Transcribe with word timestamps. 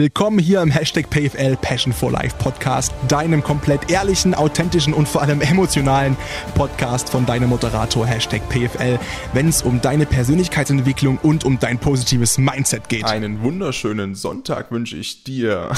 Willkommen 0.00 0.38
hier 0.38 0.62
im 0.62 0.70
Hashtag 0.70 1.10
PFL 1.10 1.58
Passion 1.58 1.92
for 1.92 2.10
Life 2.10 2.34
Podcast, 2.38 2.94
deinem 3.06 3.42
komplett 3.42 3.90
ehrlichen, 3.90 4.34
authentischen 4.34 4.94
und 4.94 5.06
vor 5.06 5.20
allem 5.20 5.42
emotionalen 5.42 6.16
Podcast 6.54 7.10
von 7.10 7.26
deinem 7.26 7.50
Moderator 7.50 8.06
Hashtag 8.06 8.40
PFL, 8.48 8.98
wenn 9.34 9.48
es 9.50 9.60
um 9.60 9.82
deine 9.82 10.06
Persönlichkeitsentwicklung 10.06 11.18
und 11.18 11.44
um 11.44 11.58
dein 11.58 11.78
positives 11.78 12.38
Mindset 12.38 12.88
geht. 12.88 13.04
Einen 13.04 13.42
wunderschönen 13.42 14.14
Sonntag 14.14 14.72
wünsche 14.72 14.96
ich 14.96 15.22
dir. 15.22 15.70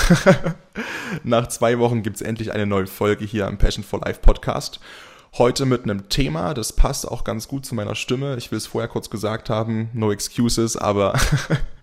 Nach 1.24 1.48
zwei 1.48 1.80
Wochen 1.80 2.04
gibt 2.04 2.14
es 2.14 2.22
endlich 2.22 2.52
eine 2.52 2.64
neue 2.66 2.86
Folge 2.86 3.24
hier 3.24 3.48
im 3.48 3.58
Passion 3.58 3.82
for 3.82 4.02
Life 4.02 4.20
Podcast. 4.22 4.78
Heute 5.36 5.66
mit 5.66 5.82
einem 5.82 6.08
Thema, 6.08 6.54
das 6.54 6.72
passt 6.72 7.08
auch 7.08 7.24
ganz 7.24 7.48
gut 7.48 7.66
zu 7.66 7.74
meiner 7.74 7.96
Stimme. 7.96 8.36
Ich 8.36 8.52
will 8.52 8.58
es 8.58 8.68
vorher 8.68 8.88
kurz 8.88 9.10
gesagt 9.10 9.50
haben, 9.50 9.90
no 9.94 10.12
excuses, 10.12 10.76
aber 10.76 11.14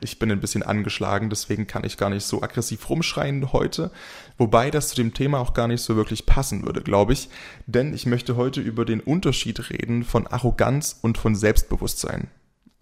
Ich 0.00 0.18
bin 0.18 0.30
ein 0.30 0.40
bisschen 0.40 0.62
angeschlagen, 0.62 1.30
deswegen 1.30 1.66
kann 1.66 1.84
ich 1.84 1.96
gar 1.96 2.10
nicht 2.10 2.24
so 2.24 2.42
aggressiv 2.42 2.88
rumschreien 2.88 3.52
heute. 3.52 3.90
Wobei 4.36 4.70
das 4.70 4.88
zu 4.88 4.96
dem 4.96 5.14
Thema 5.14 5.40
auch 5.40 5.54
gar 5.54 5.68
nicht 5.68 5.82
so 5.82 5.96
wirklich 5.96 6.26
passen 6.26 6.64
würde, 6.64 6.82
glaube 6.82 7.12
ich. 7.12 7.28
Denn 7.66 7.94
ich 7.94 8.06
möchte 8.06 8.36
heute 8.36 8.60
über 8.60 8.84
den 8.84 9.00
Unterschied 9.00 9.70
reden 9.70 10.04
von 10.04 10.26
Arroganz 10.26 10.98
und 11.02 11.18
von 11.18 11.34
Selbstbewusstsein. 11.34 12.28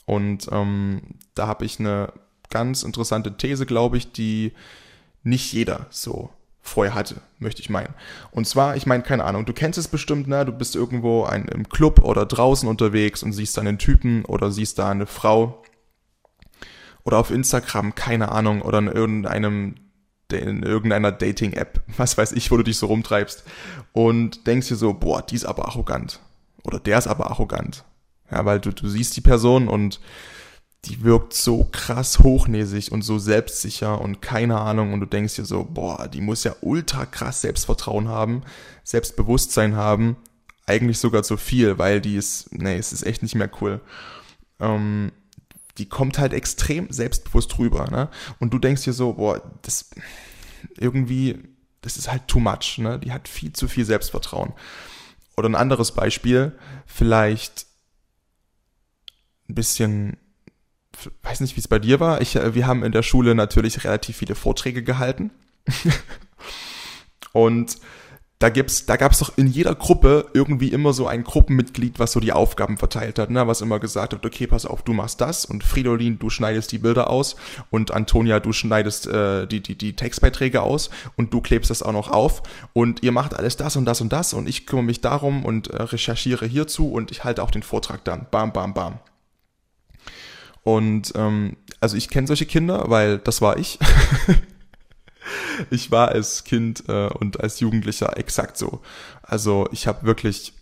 Und 0.04 0.48
ähm, 0.52 1.02
da 1.34 1.46
habe 1.46 1.64
ich 1.64 1.80
eine 1.80 2.12
ganz 2.48 2.82
interessante 2.82 3.36
These, 3.36 3.66
glaube 3.66 3.96
ich, 3.96 4.12
die 4.12 4.52
nicht 5.22 5.52
jeder 5.52 5.86
so 5.90 6.30
vorher 6.66 6.94
hatte, 6.94 7.16
möchte 7.38 7.62
ich 7.62 7.70
meinen. 7.70 7.94
Und 8.30 8.46
zwar, 8.46 8.76
ich 8.76 8.86
meine, 8.86 9.02
keine 9.02 9.24
Ahnung, 9.24 9.44
du 9.44 9.52
kennst 9.52 9.78
es 9.78 9.88
bestimmt, 9.88 10.26
ne? 10.26 10.44
Du 10.44 10.52
bist 10.52 10.74
irgendwo 10.74 11.24
ein, 11.24 11.46
im 11.46 11.68
Club 11.68 12.02
oder 12.02 12.26
draußen 12.26 12.68
unterwegs 12.68 13.22
und 13.22 13.32
siehst 13.32 13.56
da 13.56 13.60
einen 13.60 13.78
Typen 13.78 14.24
oder 14.24 14.50
siehst 14.50 14.78
da 14.78 14.90
eine 14.90 15.06
Frau 15.06 15.62
oder 17.06 17.18
auf 17.18 17.30
Instagram, 17.30 17.94
keine 17.94 18.32
Ahnung, 18.32 18.60
oder 18.62 18.78
in 18.78 18.88
irgendeinem 18.88 19.76
in 20.32 20.64
irgendeiner 20.64 21.12
Dating-App, 21.12 21.82
was 21.96 22.18
weiß 22.18 22.32
ich, 22.32 22.50
wo 22.50 22.56
du 22.56 22.64
dich 22.64 22.78
so 22.78 22.86
rumtreibst 22.86 23.44
und 23.92 24.46
denkst 24.48 24.68
dir 24.68 24.76
so, 24.76 24.92
boah, 24.92 25.22
die 25.22 25.36
ist 25.36 25.44
aber 25.44 25.66
arrogant 25.68 26.20
oder 26.64 26.80
der 26.80 26.98
ist 26.98 27.06
aber 27.06 27.30
arrogant. 27.30 27.84
Ja, 28.30 28.44
weil 28.44 28.58
du, 28.58 28.72
du 28.72 28.88
siehst 28.88 29.16
die 29.16 29.20
Person 29.20 29.68
und 29.68 30.00
die 30.84 31.04
wirkt 31.04 31.32
so 31.32 31.68
krass 31.70 32.18
hochnäsig 32.18 32.90
und 32.90 33.02
so 33.02 33.18
selbstsicher 33.18 34.00
und 34.00 34.20
keine 34.20 34.60
Ahnung 34.60 34.92
und 34.92 35.00
du 35.00 35.06
denkst 35.06 35.36
dir 35.36 35.44
so, 35.44 35.64
boah, 35.64 36.08
die 36.08 36.20
muss 36.20 36.42
ja 36.42 36.56
ultra 36.60 37.06
krass 37.06 37.40
Selbstvertrauen 37.40 38.08
haben, 38.08 38.42
Selbstbewusstsein 38.82 39.76
haben, 39.76 40.16
eigentlich 40.66 40.98
sogar 40.98 41.22
zu 41.22 41.36
viel, 41.36 41.78
weil 41.78 42.00
die 42.00 42.16
ist, 42.16 42.52
nee, 42.52 42.76
es 42.76 42.92
ist 42.92 43.06
echt 43.06 43.22
nicht 43.22 43.36
mehr 43.36 43.50
cool. 43.60 43.80
Ähm, 44.58 45.12
die 45.78 45.88
kommt 45.88 46.18
halt 46.18 46.32
extrem 46.32 46.90
selbstbewusst 46.90 47.58
rüber, 47.58 47.88
ne? 47.90 48.08
Und 48.38 48.52
du 48.52 48.58
denkst 48.58 48.84
dir 48.84 48.92
so, 48.92 49.14
boah, 49.14 49.42
das 49.62 49.90
irgendwie, 50.78 51.38
das 51.82 51.96
ist 51.96 52.10
halt 52.10 52.28
too 52.28 52.40
much, 52.40 52.78
ne? 52.78 52.98
Die 52.98 53.12
hat 53.12 53.28
viel 53.28 53.52
zu 53.52 53.68
viel 53.68 53.84
Selbstvertrauen. 53.84 54.52
Oder 55.36 55.48
ein 55.48 55.54
anderes 55.54 55.92
Beispiel, 55.92 56.58
vielleicht 56.86 57.66
ein 59.48 59.54
bisschen, 59.54 60.16
weiß 61.22 61.40
nicht, 61.40 61.56
wie 61.56 61.60
es 61.60 61.68
bei 61.68 61.78
dir 61.78 62.00
war. 62.00 62.20
Ich, 62.20 62.36
äh, 62.36 62.54
wir 62.54 62.66
haben 62.66 62.82
in 62.82 62.92
der 62.92 63.02
Schule 63.02 63.34
natürlich 63.34 63.84
relativ 63.84 64.16
viele 64.16 64.34
Vorträge 64.34 64.82
gehalten. 64.82 65.30
Und 67.32 67.76
da 68.38 68.50
gibt's, 68.50 68.84
da 68.84 68.96
gab's 68.96 69.20
doch 69.20 69.38
in 69.38 69.46
jeder 69.46 69.74
Gruppe 69.74 70.26
irgendwie 70.34 70.68
immer 70.68 70.92
so 70.92 71.06
ein 71.06 71.24
Gruppenmitglied, 71.24 71.98
was 71.98 72.12
so 72.12 72.20
die 72.20 72.32
Aufgaben 72.32 72.76
verteilt 72.76 73.18
hat, 73.18 73.30
ne? 73.30 73.46
was 73.46 73.62
immer 73.62 73.78
gesagt 73.78 74.12
hat, 74.12 74.26
okay, 74.26 74.46
pass 74.46 74.66
auf, 74.66 74.82
du 74.82 74.92
machst 74.92 75.22
das 75.22 75.46
und 75.46 75.64
Fridolin, 75.64 76.18
du 76.18 76.28
schneidest 76.28 76.70
die 76.72 76.78
Bilder 76.78 77.08
aus 77.08 77.36
und 77.70 77.92
Antonia, 77.92 78.38
du 78.38 78.52
schneidest 78.52 79.06
äh, 79.06 79.46
die, 79.46 79.62
die, 79.62 79.76
die 79.76 79.96
Textbeiträge 79.96 80.60
aus 80.60 80.90
und 81.16 81.32
du 81.32 81.40
klebst 81.40 81.70
das 81.70 81.82
auch 81.82 81.92
noch 81.92 82.10
auf 82.10 82.42
und 82.74 83.02
ihr 83.02 83.12
macht 83.12 83.34
alles 83.34 83.56
das 83.56 83.74
und 83.76 83.86
das 83.86 84.02
und 84.02 84.12
das 84.12 84.34
und 84.34 84.46
ich 84.48 84.66
kümmere 84.66 84.84
mich 84.84 85.00
darum 85.00 85.44
und 85.44 85.68
äh, 85.68 85.82
recherchiere 85.82 86.44
hierzu 86.46 86.92
und 86.92 87.10
ich 87.10 87.24
halte 87.24 87.42
auch 87.42 87.50
den 87.50 87.62
Vortrag 87.62 88.04
dann. 88.04 88.26
Bam, 88.30 88.52
bam, 88.52 88.74
bam. 88.74 88.98
Und 90.62 91.12
ähm, 91.14 91.56
also 91.80 91.96
ich 91.96 92.10
kenne 92.10 92.26
solche 92.26 92.44
Kinder, 92.44 92.84
weil 92.88 93.18
das 93.18 93.40
war 93.40 93.56
ich. 93.56 93.78
ich 95.70 95.90
war 95.90 96.08
als 96.08 96.44
Kind 96.44 96.84
äh, 96.88 97.08
und 97.08 97.40
als 97.40 97.60
Jugendlicher 97.60 98.16
exakt 98.16 98.56
so. 98.56 98.80
Also 99.22 99.68
ich 99.72 99.86
habe 99.86 100.06
wirklich 100.06 100.52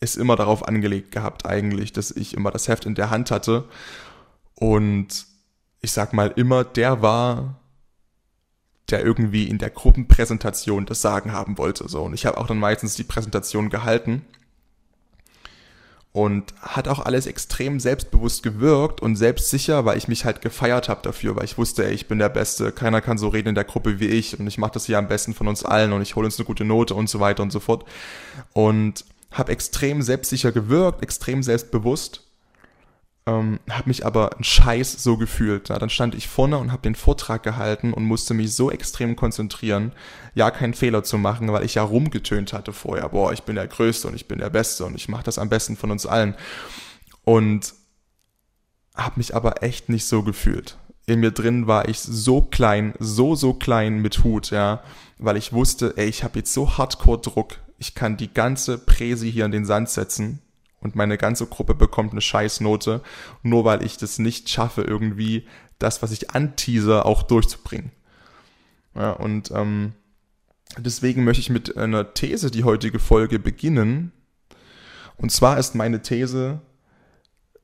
es 0.00 0.16
immer 0.16 0.36
darauf 0.36 0.66
angelegt 0.66 1.12
gehabt 1.12 1.46
eigentlich, 1.46 1.92
dass 1.92 2.10
ich 2.10 2.34
immer 2.34 2.50
das 2.50 2.68
Heft 2.68 2.86
in 2.86 2.94
der 2.94 3.10
Hand 3.10 3.30
hatte 3.30 3.64
und 4.54 5.26
ich 5.80 5.92
sag 5.92 6.12
mal 6.12 6.32
immer 6.36 6.64
der 6.64 7.02
war, 7.02 7.60
der 8.90 9.04
irgendwie 9.04 9.48
in 9.48 9.58
der 9.58 9.70
Gruppenpräsentation 9.70 10.86
das 10.86 11.00
Sagen 11.00 11.32
haben 11.32 11.56
wollte. 11.58 11.88
So 11.88 12.02
und 12.02 12.14
ich 12.14 12.26
habe 12.26 12.38
auch 12.38 12.46
dann 12.46 12.58
meistens 12.58 12.94
die 12.96 13.04
Präsentation 13.04 13.70
gehalten 13.70 14.26
und 16.14 16.54
hat 16.62 16.86
auch 16.86 17.00
alles 17.00 17.26
extrem 17.26 17.80
selbstbewusst 17.80 18.44
gewirkt 18.44 19.00
und 19.00 19.16
selbstsicher, 19.16 19.84
weil 19.84 19.98
ich 19.98 20.06
mich 20.06 20.24
halt 20.24 20.42
gefeiert 20.42 20.88
habe 20.88 21.02
dafür, 21.02 21.34
weil 21.34 21.44
ich 21.44 21.58
wusste, 21.58 21.84
ey, 21.84 21.92
ich 21.92 22.06
bin 22.06 22.20
der 22.20 22.28
Beste, 22.28 22.70
keiner 22.70 23.00
kann 23.00 23.18
so 23.18 23.26
reden 23.26 23.48
in 23.48 23.56
der 23.56 23.64
Gruppe 23.64 23.98
wie 23.98 24.06
ich. 24.06 24.38
Und 24.38 24.46
ich 24.46 24.56
mache 24.56 24.74
das 24.74 24.86
hier 24.86 24.96
am 24.98 25.08
besten 25.08 25.34
von 25.34 25.48
uns 25.48 25.64
allen 25.64 25.92
und 25.92 26.02
ich 26.02 26.14
hole 26.14 26.26
uns 26.26 26.38
eine 26.38 26.46
gute 26.46 26.64
Note 26.64 26.94
und 26.94 27.08
so 27.08 27.18
weiter 27.18 27.42
und 27.42 27.50
so 27.50 27.58
fort. 27.58 27.84
Und 28.52 29.04
habe 29.32 29.50
extrem 29.50 30.02
selbstsicher 30.02 30.52
gewirkt, 30.52 31.02
extrem 31.02 31.42
selbstbewusst 31.42 32.22
ähm, 33.26 33.58
habe 33.70 33.88
mich 33.88 34.04
aber 34.04 34.36
ein 34.36 34.44
Scheiß 34.44 35.02
so 35.02 35.16
gefühlt. 35.16 35.70
Ja, 35.70 35.78
dann 35.78 35.88
stand 35.88 36.14
ich 36.14 36.28
vorne 36.28 36.58
und 36.58 36.72
habe 36.72 36.82
den 36.82 36.94
Vortrag 36.94 37.42
gehalten 37.42 37.94
und 37.94 38.04
musste 38.04 38.34
mich 38.34 38.54
so 38.54 38.70
extrem 38.70 39.16
konzentrieren, 39.16 39.92
ja 40.34 40.50
keinen 40.50 40.74
Fehler 40.74 41.04
zu 41.04 41.16
machen, 41.16 41.50
weil 41.50 41.64
ich 41.64 41.76
ja 41.76 41.82
rumgetönt 41.82 42.52
hatte 42.52 42.72
vorher, 42.72 43.08
boah, 43.08 43.32
ich 43.32 43.44
bin 43.44 43.56
der 43.56 43.66
Größte 43.66 44.08
und 44.08 44.14
ich 44.14 44.28
bin 44.28 44.38
der 44.38 44.50
Beste 44.50 44.84
und 44.84 44.94
ich 44.94 45.08
mache 45.08 45.24
das 45.24 45.38
am 45.38 45.48
besten 45.48 45.76
von 45.76 45.90
uns 45.90 46.04
allen. 46.04 46.34
Und 47.24 47.72
habe 48.94 49.14
mich 49.16 49.34
aber 49.34 49.62
echt 49.62 49.88
nicht 49.88 50.06
so 50.06 50.22
gefühlt. 50.22 50.76
In 51.06 51.20
mir 51.20 51.30
drin 51.30 51.66
war 51.66 51.88
ich 51.88 52.00
so 52.00 52.42
klein, 52.42 52.94
so, 52.98 53.34
so 53.34 53.54
klein 53.54 54.00
mit 54.00 54.22
Hut, 54.22 54.50
ja, 54.50 54.82
weil 55.18 55.36
ich 55.36 55.52
wusste, 55.52 55.94
ey, 55.96 56.06
ich 56.06 56.24
habe 56.24 56.38
jetzt 56.38 56.52
so 56.52 56.76
hardcore 56.76 57.20
Druck, 57.20 57.58
ich 57.78 57.94
kann 57.94 58.16
die 58.16 58.32
ganze 58.32 58.78
Präsi 58.78 59.32
hier 59.32 59.46
in 59.46 59.52
den 59.52 59.64
Sand 59.64 59.88
setzen 59.88 60.40
und 60.84 60.94
meine 60.94 61.18
ganze 61.18 61.46
Gruppe 61.46 61.74
bekommt 61.74 62.12
eine 62.12 62.20
Scheißnote, 62.20 63.02
nur 63.42 63.64
weil 63.64 63.82
ich 63.82 63.96
das 63.96 64.18
nicht 64.20 64.50
schaffe, 64.50 64.82
irgendwie 64.82 65.48
das, 65.78 66.02
was 66.02 66.12
ich 66.12 66.30
anteaser, 66.30 67.06
auch 67.06 67.22
durchzubringen. 67.22 67.90
Ja, 68.94 69.10
und 69.10 69.50
ähm, 69.50 69.94
deswegen 70.78 71.24
möchte 71.24 71.40
ich 71.40 71.50
mit 71.50 71.76
einer 71.76 72.14
These 72.14 72.50
die 72.50 72.64
heutige 72.64 73.00
Folge 73.00 73.38
beginnen. 73.38 74.12
Und 75.16 75.32
zwar 75.32 75.58
ist 75.58 75.74
meine 75.74 76.02
These, 76.02 76.60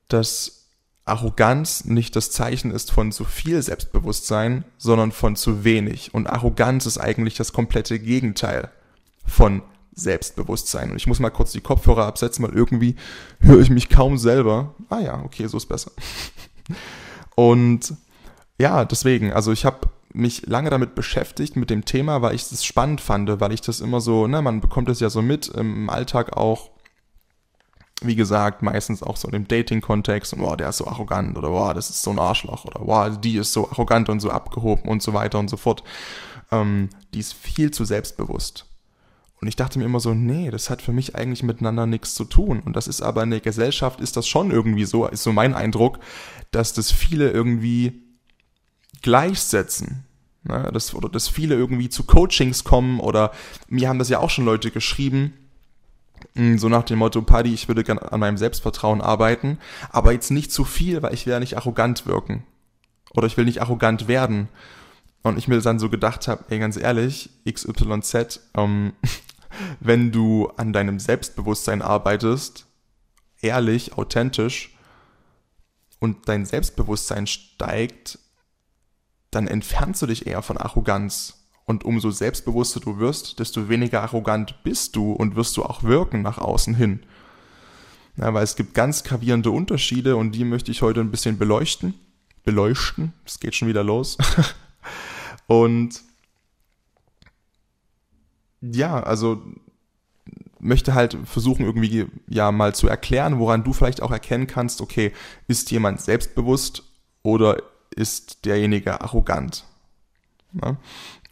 dass 0.08 0.68
Arroganz 1.04 1.84
nicht 1.84 2.16
das 2.16 2.30
Zeichen 2.30 2.70
ist 2.70 2.90
von 2.90 3.12
zu 3.12 3.24
viel 3.24 3.60
Selbstbewusstsein, 3.60 4.64
sondern 4.78 5.12
von 5.12 5.36
zu 5.36 5.62
wenig. 5.62 6.14
Und 6.14 6.26
Arroganz 6.26 6.86
ist 6.86 6.98
eigentlich 6.98 7.36
das 7.36 7.52
komplette 7.52 7.98
Gegenteil 7.98 8.70
von 9.26 9.62
Selbstbewusstsein. 10.00 10.90
Und 10.90 10.96
ich 10.96 11.06
muss 11.06 11.20
mal 11.20 11.30
kurz 11.30 11.52
die 11.52 11.60
Kopfhörer 11.60 12.06
absetzen, 12.06 12.44
weil 12.44 12.54
irgendwie 12.54 12.96
höre 13.40 13.60
ich 13.60 13.70
mich 13.70 13.88
kaum 13.88 14.18
selber. 14.18 14.74
Ah 14.88 15.00
ja, 15.00 15.22
okay, 15.24 15.46
so 15.46 15.56
ist 15.56 15.66
besser. 15.66 15.92
Und 17.34 17.94
ja, 18.58 18.84
deswegen, 18.84 19.32
also 19.32 19.52
ich 19.52 19.64
habe 19.64 19.88
mich 20.12 20.46
lange 20.46 20.70
damit 20.70 20.94
beschäftigt 20.94 21.56
mit 21.56 21.70
dem 21.70 21.84
Thema, 21.84 22.22
weil 22.22 22.34
ich 22.34 22.42
es 22.50 22.64
spannend 22.64 23.00
fand, 23.00 23.40
weil 23.40 23.52
ich 23.52 23.60
das 23.60 23.80
immer 23.80 24.00
so, 24.00 24.26
ne, 24.26 24.42
man 24.42 24.60
bekommt 24.60 24.88
es 24.88 25.00
ja 25.00 25.08
so 25.08 25.22
mit 25.22 25.48
im 25.48 25.88
Alltag 25.88 26.36
auch, 26.36 26.70
wie 28.02 28.16
gesagt, 28.16 28.62
meistens 28.62 29.02
auch 29.02 29.16
so 29.16 29.28
in 29.28 29.32
dem 29.32 29.48
Dating-Kontext 29.48 30.32
und 30.32 30.40
boah, 30.40 30.56
der 30.56 30.70
ist 30.70 30.78
so 30.78 30.86
arrogant 30.86 31.36
oder 31.36 31.50
boah, 31.50 31.74
das 31.74 31.90
ist 31.90 32.02
so 32.02 32.10
ein 32.10 32.18
Arschloch 32.18 32.64
oder 32.64 32.80
boah, 32.80 33.10
die 33.10 33.36
ist 33.36 33.52
so 33.52 33.70
arrogant 33.70 34.08
und 34.08 34.20
so 34.20 34.30
abgehoben 34.30 34.88
und 34.88 35.02
so 35.02 35.12
weiter 35.12 35.38
und 35.38 35.48
so 35.48 35.56
fort. 35.56 35.82
Ähm, 36.50 36.88
die 37.14 37.20
ist 37.20 37.34
viel 37.34 37.70
zu 37.70 37.84
selbstbewusst. 37.84 38.66
Und 39.40 39.48
ich 39.48 39.56
dachte 39.56 39.78
mir 39.78 39.86
immer 39.86 40.00
so, 40.00 40.12
nee, 40.12 40.50
das 40.50 40.68
hat 40.68 40.82
für 40.82 40.92
mich 40.92 41.16
eigentlich 41.16 41.42
miteinander 41.42 41.86
nichts 41.86 42.14
zu 42.14 42.24
tun. 42.24 42.60
Und 42.60 42.76
das 42.76 42.88
ist 42.88 43.00
aber 43.00 43.22
in 43.22 43.30
der 43.30 43.40
Gesellschaft 43.40 44.00
ist 44.00 44.16
das 44.16 44.28
schon 44.28 44.50
irgendwie 44.50 44.84
so, 44.84 45.06
ist 45.06 45.22
so 45.22 45.32
mein 45.32 45.54
Eindruck, 45.54 45.98
dass 46.50 46.74
das 46.74 46.92
viele 46.92 47.30
irgendwie 47.30 48.02
gleichsetzen. 49.00 50.04
Ne? 50.44 50.70
Das, 50.72 50.94
oder 50.94 51.08
dass 51.08 51.28
viele 51.28 51.54
irgendwie 51.54 51.88
zu 51.88 52.04
Coachings 52.04 52.64
kommen 52.64 53.00
oder 53.00 53.32
mir 53.68 53.88
haben 53.88 53.98
das 53.98 54.10
ja 54.10 54.18
auch 54.18 54.30
schon 54.30 54.44
Leute 54.44 54.70
geschrieben, 54.70 55.32
hm, 56.34 56.58
so 56.58 56.68
nach 56.68 56.84
dem 56.84 56.98
Motto, 56.98 57.22
Paddy, 57.22 57.52
ich 57.52 57.68
würde 57.68 57.84
gerne 57.84 58.12
an 58.12 58.20
meinem 58.20 58.36
Selbstvertrauen 58.36 59.00
arbeiten, 59.00 59.58
aber 59.90 60.12
jetzt 60.12 60.30
nicht 60.30 60.52
zu 60.52 60.64
viel, 60.64 61.02
weil 61.02 61.14
ich 61.14 61.26
will 61.26 61.32
ja 61.32 61.40
nicht 61.40 61.56
arrogant 61.56 62.06
wirken. 62.06 62.44
Oder 63.12 63.26
ich 63.26 63.36
will 63.36 63.44
nicht 63.44 63.62
arrogant 63.62 64.06
werden. 64.06 64.48
Und 65.22 65.36
ich 65.36 65.48
mir 65.48 65.60
dann 65.60 65.78
so 65.78 65.90
gedacht 65.90 66.28
habe, 66.28 66.44
ey, 66.48 66.58
ganz 66.58 66.76
ehrlich, 66.76 67.30
XYZ, 67.50 68.40
ähm, 68.56 68.92
wenn 69.80 70.12
du 70.12 70.48
an 70.56 70.72
deinem 70.72 70.98
Selbstbewusstsein 70.98 71.82
arbeitest, 71.82 72.66
ehrlich, 73.40 73.96
authentisch 73.96 74.74
und 75.98 76.28
dein 76.28 76.44
Selbstbewusstsein 76.44 77.26
steigt, 77.26 78.18
dann 79.30 79.46
entfernst 79.46 80.02
du 80.02 80.06
dich 80.06 80.26
eher 80.26 80.42
von 80.42 80.56
Arroganz. 80.56 81.36
Und 81.66 81.84
umso 81.84 82.10
selbstbewusster 82.10 82.80
du 82.80 82.98
wirst, 82.98 83.38
desto 83.38 83.68
weniger 83.68 84.02
arrogant 84.02 84.64
bist 84.64 84.96
du 84.96 85.12
und 85.12 85.36
wirst 85.36 85.56
du 85.56 85.62
auch 85.62 85.84
wirken 85.84 86.20
nach 86.20 86.38
außen 86.38 86.74
hin. 86.74 87.04
Ja, 88.16 88.34
weil 88.34 88.42
es 88.42 88.56
gibt 88.56 88.74
ganz 88.74 89.04
gravierende 89.04 89.52
Unterschiede 89.52 90.16
und 90.16 90.32
die 90.32 90.44
möchte 90.44 90.72
ich 90.72 90.82
heute 90.82 91.00
ein 91.00 91.12
bisschen 91.12 91.38
beleuchten. 91.38 91.94
Beleuchten, 92.42 93.12
es 93.24 93.38
geht 93.38 93.54
schon 93.54 93.68
wieder 93.68 93.84
los. 93.84 94.18
und 95.46 96.02
ja, 98.60 99.02
also 99.02 99.42
möchte 100.60 100.94
halt 100.94 101.16
versuchen, 101.24 101.64
irgendwie 101.64 102.06
ja 102.28 102.52
mal 102.52 102.74
zu 102.74 102.86
erklären, 102.86 103.38
woran 103.38 103.64
du 103.64 103.72
vielleicht 103.72 104.02
auch 104.02 104.10
erkennen 104.10 104.46
kannst, 104.46 104.80
okay, 104.80 105.12
ist 105.48 105.70
jemand 105.70 106.00
selbstbewusst 106.00 106.84
oder 107.22 107.62
ist 107.94 108.44
derjenige 108.44 109.00
arrogant? 109.00 109.64
Ja? 110.62 110.76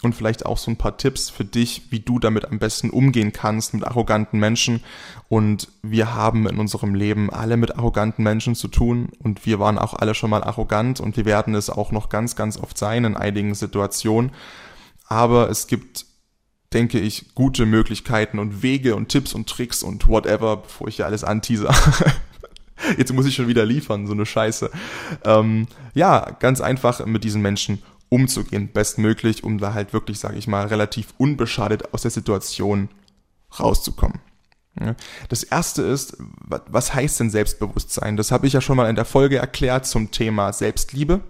Und 0.01 0.15
vielleicht 0.15 0.47
auch 0.47 0.59
so 0.59 0.71
ein 0.71 0.77
paar 0.77 0.97
Tipps 0.97 1.29
für 1.29 1.45
dich, 1.45 1.91
wie 1.91 1.99
du 1.99 2.21
damit 2.21 2.45
am 2.47 2.61
besten 2.61 2.91
umgehen 2.91 3.33
kannst 3.33 3.75
mit 3.75 3.83
arroganten 3.83 4.39
Menschen. 4.39 4.85
Und 5.29 5.69
wir 5.83 6.15
haben 6.15 6.47
in 6.47 6.59
unserem 6.59 6.95
Leben 6.95 7.31
alle 7.31 7.57
mit 7.57 7.77
arroganten 7.77 8.23
Menschen 8.23 8.55
zu 8.55 8.69
tun 8.69 9.09
und 9.19 9.45
wir 9.45 9.59
waren 9.59 9.77
auch 9.77 9.95
alle 9.95 10.15
schon 10.15 10.31
mal 10.31 10.45
arrogant 10.45 11.01
und 11.01 11.17
wir 11.17 11.25
werden 11.25 11.57
es 11.57 11.69
auch 11.69 11.91
noch 11.91 12.11
ganz, 12.11 12.37
ganz 12.37 12.57
oft 12.59 12.79
sein 12.79 13.05
in 13.05 13.17
einigen 13.17 13.55
Situationen. 13.55 14.31
Aber 15.09 15.51
es 15.51 15.67
gibt 15.67 16.07
denke 16.73 16.99
ich, 16.99 17.35
gute 17.35 17.67
Möglichkeiten 17.67 18.39
und 18.39 18.63
Wege 18.63 18.95
und 18.95 19.09
Tipps 19.09 19.33
und 19.33 19.49
Tricks 19.49 19.83
und 19.83 20.09
whatever, 20.09 20.59
bevor 20.59 20.89
ich 20.89 20.97
hier 20.97 21.07
alles 21.07 21.25
anteaser. 21.25 21.75
Jetzt 22.97 23.13
muss 23.13 23.27
ich 23.27 23.35
schon 23.35 23.49
wieder 23.49 23.65
liefern, 23.65 24.07
so 24.07 24.13
eine 24.13 24.27
Scheiße. 24.27 24.71
Ähm, 25.25 25.67
ja, 25.95 26.31
ganz 26.39 26.61
einfach 26.61 27.05
mit 27.07 27.25
diesen 27.25 27.43
Menschen 27.43 27.83
umzugehen, 28.09 28.71
bestmöglich, 28.73 29.45
um 29.45 29.59
da 29.59 29.75
halt 29.75 29.93
wirklich, 29.93 30.19
sage 30.19 30.37
ich 30.37 30.47
mal, 30.47 30.67
relativ 30.67 31.15
unbeschadet 31.19 31.93
aus 31.93 32.03
der 32.03 32.11
Situation 32.11 32.89
rauszukommen. 33.59 34.21
Das 35.29 35.43
erste 35.43 35.83
ist, 35.83 36.17
was 36.47 36.95
heißt 36.95 37.19
denn 37.21 37.31
Selbstbewusstsein? 37.31 38.17
Das 38.17 38.31
habe 38.31 38.47
ich 38.47 38.53
ja 38.53 38.61
schon 38.61 38.77
mal 38.77 38.89
in 38.89 38.95
der 38.95 39.05
Folge 39.05 39.39
erklärt 39.39 39.87
zum 39.87 40.11
Thema 40.11 40.53
Selbstliebe. 40.53 41.21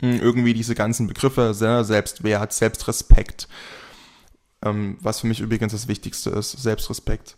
Hm, 0.00 0.20
irgendwie 0.20 0.54
diese 0.54 0.74
ganzen 0.74 1.06
Begriffe, 1.06 1.52
Selbstwert, 1.52 2.52
Selbstrespekt, 2.52 3.48
ähm, 4.62 4.96
was 5.00 5.20
für 5.20 5.26
mich 5.26 5.40
übrigens 5.40 5.72
das 5.72 5.88
Wichtigste 5.88 6.30
ist, 6.30 6.52
Selbstrespekt, 6.52 7.36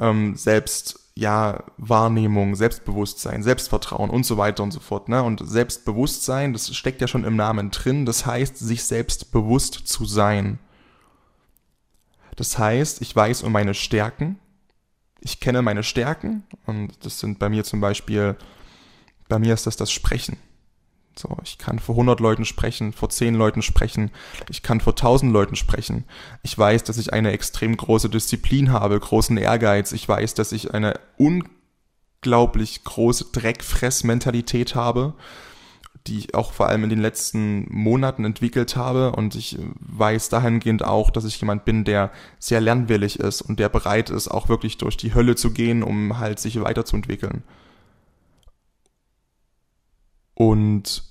ähm, 0.00 0.36
Selbst, 0.36 1.00
ja, 1.14 1.62
Wahrnehmung, 1.76 2.56
Selbstbewusstsein, 2.56 3.42
Selbstvertrauen 3.42 4.10
und 4.10 4.26
so 4.26 4.36
weiter 4.36 4.62
und 4.62 4.72
so 4.72 4.80
fort. 4.80 5.08
Ne? 5.08 5.22
Und 5.22 5.40
Selbstbewusstsein, 5.48 6.52
das 6.52 6.74
steckt 6.74 7.00
ja 7.00 7.06
schon 7.06 7.24
im 7.24 7.36
Namen 7.36 7.70
drin, 7.70 8.04
das 8.04 8.26
heißt, 8.26 8.58
sich 8.58 8.84
selbst 8.84 9.30
bewusst 9.30 9.74
zu 9.86 10.04
sein. 10.04 10.58
Das 12.36 12.58
heißt, 12.58 13.00
ich 13.00 13.14
weiß 13.14 13.42
um 13.42 13.52
meine 13.52 13.74
Stärken, 13.74 14.40
ich 15.20 15.40
kenne 15.40 15.62
meine 15.62 15.84
Stärken 15.84 16.42
und 16.66 17.04
das 17.04 17.20
sind 17.20 17.38
bei 17.38 17.48
mir 17.48 17.64
zum 17.64 17.80
Beispiel, 17.80 18.36
bei 19.28 19.38
mir 19.38 19.54
ist 19.54 19.66
das 19.66 19.76
das 19.76 19.92
Sprechen. 19.92 20.36
So, 21.16 21.36
ich 21.44 21.58
kann 21.58 21.78
vor 21.78 21.94
100 21.94 22.18
Leuten 22.18 22.44
sprechen, 22.44 22.92
vor 22.92 23.08
10 23.08 23.34
Leuten 23.34 23.62
sprechen, 23.62 24.10
ich 24.50 24.62
kann 24.62 24.80
vor 24.80 24.94
1000 24.94 25.32
Leuten 25.32 25.54
sprechen. 25.54 26.04
Ich 26.42 26.58
weiß, 26.58 26.82
dass 26.84 26.98
ich 26.98 27.12
eine 27.12 27.30
extrem 27.30 27.76
große 27.76 28.08
Disziplin 28.08 28.72
habe, 28.72 28.98
großen 28.98 29.36
Ehrgeiz. 29.36 29.92
Ich 29.92 30.08
weiß, 30.08 30.34
dass 30.34 30.50
ich 30.50 30.74
eine 30.74 30.98
unglaublich 31.16 32.82
große 32.82 33.26
Dreckfressmentalität 33.32 34.74
habe, 34.74 35.14
die 36.08 36.18
ich 36.18 36.34
auch 36.34 36.52
vor 36.52 36.68
allem 36.68 36.82
in 36.84 36.90
den 36.90 37.00
letzten 37.00 37.72
Monaten 37.72 38.24
entwickelt 38.24 38.74
habe. 38.74 39.12
Und 39.12 39.36
ich 39.36 39.56
weiß 39.78 40.30
dahingehend 40.30 40.84
auch, 40.84 41.10
dass 41.10 41.24
ich 41.24 41.40
jemand 41.40 41.64
bin, 41.64 41.84
der 41.84 42.10
sehr 42.40 42.60
lernwillig 42.60 43.20
ist 43.20 43.40
und 43.40 43.60
der 43.60 43.68
bereit 43.68 44.10
ist, 44.10 44.26
auch 44.28 44.48
wirklich 44.48 44.78
durch 44.78 44.96
die 44.96 45.14
Hölle 45.14 45.36
zu 45.36 45.52
gehen, 45.52 45.84
um 45.84 46.18
halt 46.18 46.40
sich 46.40 46.60
weiterzuentwickeln. 46.60 47.44
Und 50.34 51.04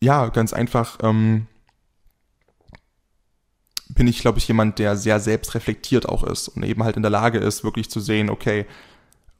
ja, 0.00 0.28
ganz 0.28 0.52
einfach 0.52 0.98
ähm, 1.02 1.46
bin 3.88 4.06
ich, 4.06 4.20
glaube 4.20 4.38
ich, 4.38 4.46
jemand, 4.46 4.78
der 4.78 4.96
sehr 4.96 5.18
selbstreflektiert 5.18 6.08
auch 6.08 6.22
ist 6.22 6.48
und 6.48 6.62
eben 6.62 6.84
halt 6.84 6.96
in 6.96 7.02
der 7.02 7.10
Lage 7.10 7.38
ist, 7.38 7.64
wirklich 7.64 7.90
zu 7.90 8.00
sehen, 8.00 8.30
okay, 8.30 8.66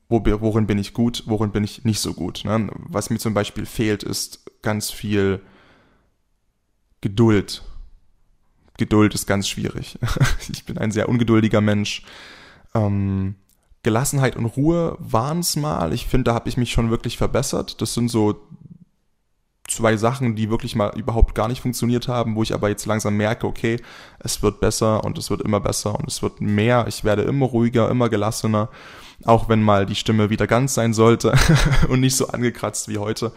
wo, 0.09 0.23
worin 0.25 0.67
bin 0.67 0.79
ich 0.79 0.95
gut, 0.95 1.23
worin 1.27 1.53
bin 1.53 1.65
ich 1.65 1.85
nicht 1.85 2.01
so 2.01 2.15
gut. 2.15 2.43
Ne? 2.45 2.69
Was 2.89 3.11
mir 3.11 3.19
zum 3.19 3.35
Beispiel 3.35 3.67
fehlt, 3.67 4.03
ist 4.03 4.51
ganz 4.63 4.91
viel 4.91 5.41
Geduld. 7.01 7.63
Geduld 8.79 9.15
ist 9.15 9.27
ganz 9.27 9.49
schwierig. 9.49 9.99
ich 10.49 10.65
bin 10.65 10.79
ein 10.79 10.91
sehr 10.91 11.09
ungeduldiger 11.09 11.61
Mensch. 11.61 12.03
Ähm, 12.75 13.37
Gelassenheit 13.83 14.37
und 14.37 14.47
Ruhe 14.47 14.97
waren 14.99 15.41
es 15.41 15.57
mal. 15.57 15.93
Ich 15.93 16.07
finde, 16.07 16.25
da 16.25 16.35
habe 16.35 16.49
ich 16.49 16.57
mich 16.57 16.73
schon 16.73 16.91
wirklich 16.91 17.17
verbessert. 17.17 17.81
Das 17.81 17.95
sind 17.95 18.09
so 18.09 18.49
zwei 19.69 19.97
Sachen, 19.97 20.35
die 20.35 20.51
wirklich 20.51 20.75
mal 20.75 20.93
überhaupt 20.97 21.35
gar 21.35 21.47
nicht 21.47 21.61
funktioniert 21.61 22.09
haben, 22.09 22.35
wo 22.35 22.43
ich 22.43 22.55
aber 22.55 22.69
jetzt 22.69 22.87
langsam 22.87 23.17
merke, 23.17 23.47
okay, 23.47 23.81
es 24.19 24.43
wird 24.43 24.61
besser 24.61 25.05
und 25.05 25.19
es 25.19 25.31
wird 25.31 25.43
immer 25.43 25.61
besser 25.61 25.95
und 25.95 26.09
es 26.09 26.23
wird 26.23 26.41
mehr. 26.41 26.87
Ich 26.89 27.05
werde 27.05 27.23
immer 27.23 27.47
ruhiger, 27.47 27.89
immer 27.91 28.09
gelassener, 28.09 28.71
auch 29.25 29.49
wenn 29.49 29.63
mal 29.63 29.87
die 29.87 29.95
Stimme 29.95 30.31
wieder 30.31 30.47
ganz 30.47 30.75
sein 30.75 30.95
sollte 30.95 31.35
und 31.89 32.01
nicht 32.01 32.17
so 32.17 32.29
angekratzt 32.29 32.89
wie 32.89 32.99
heute. 32.99 33.33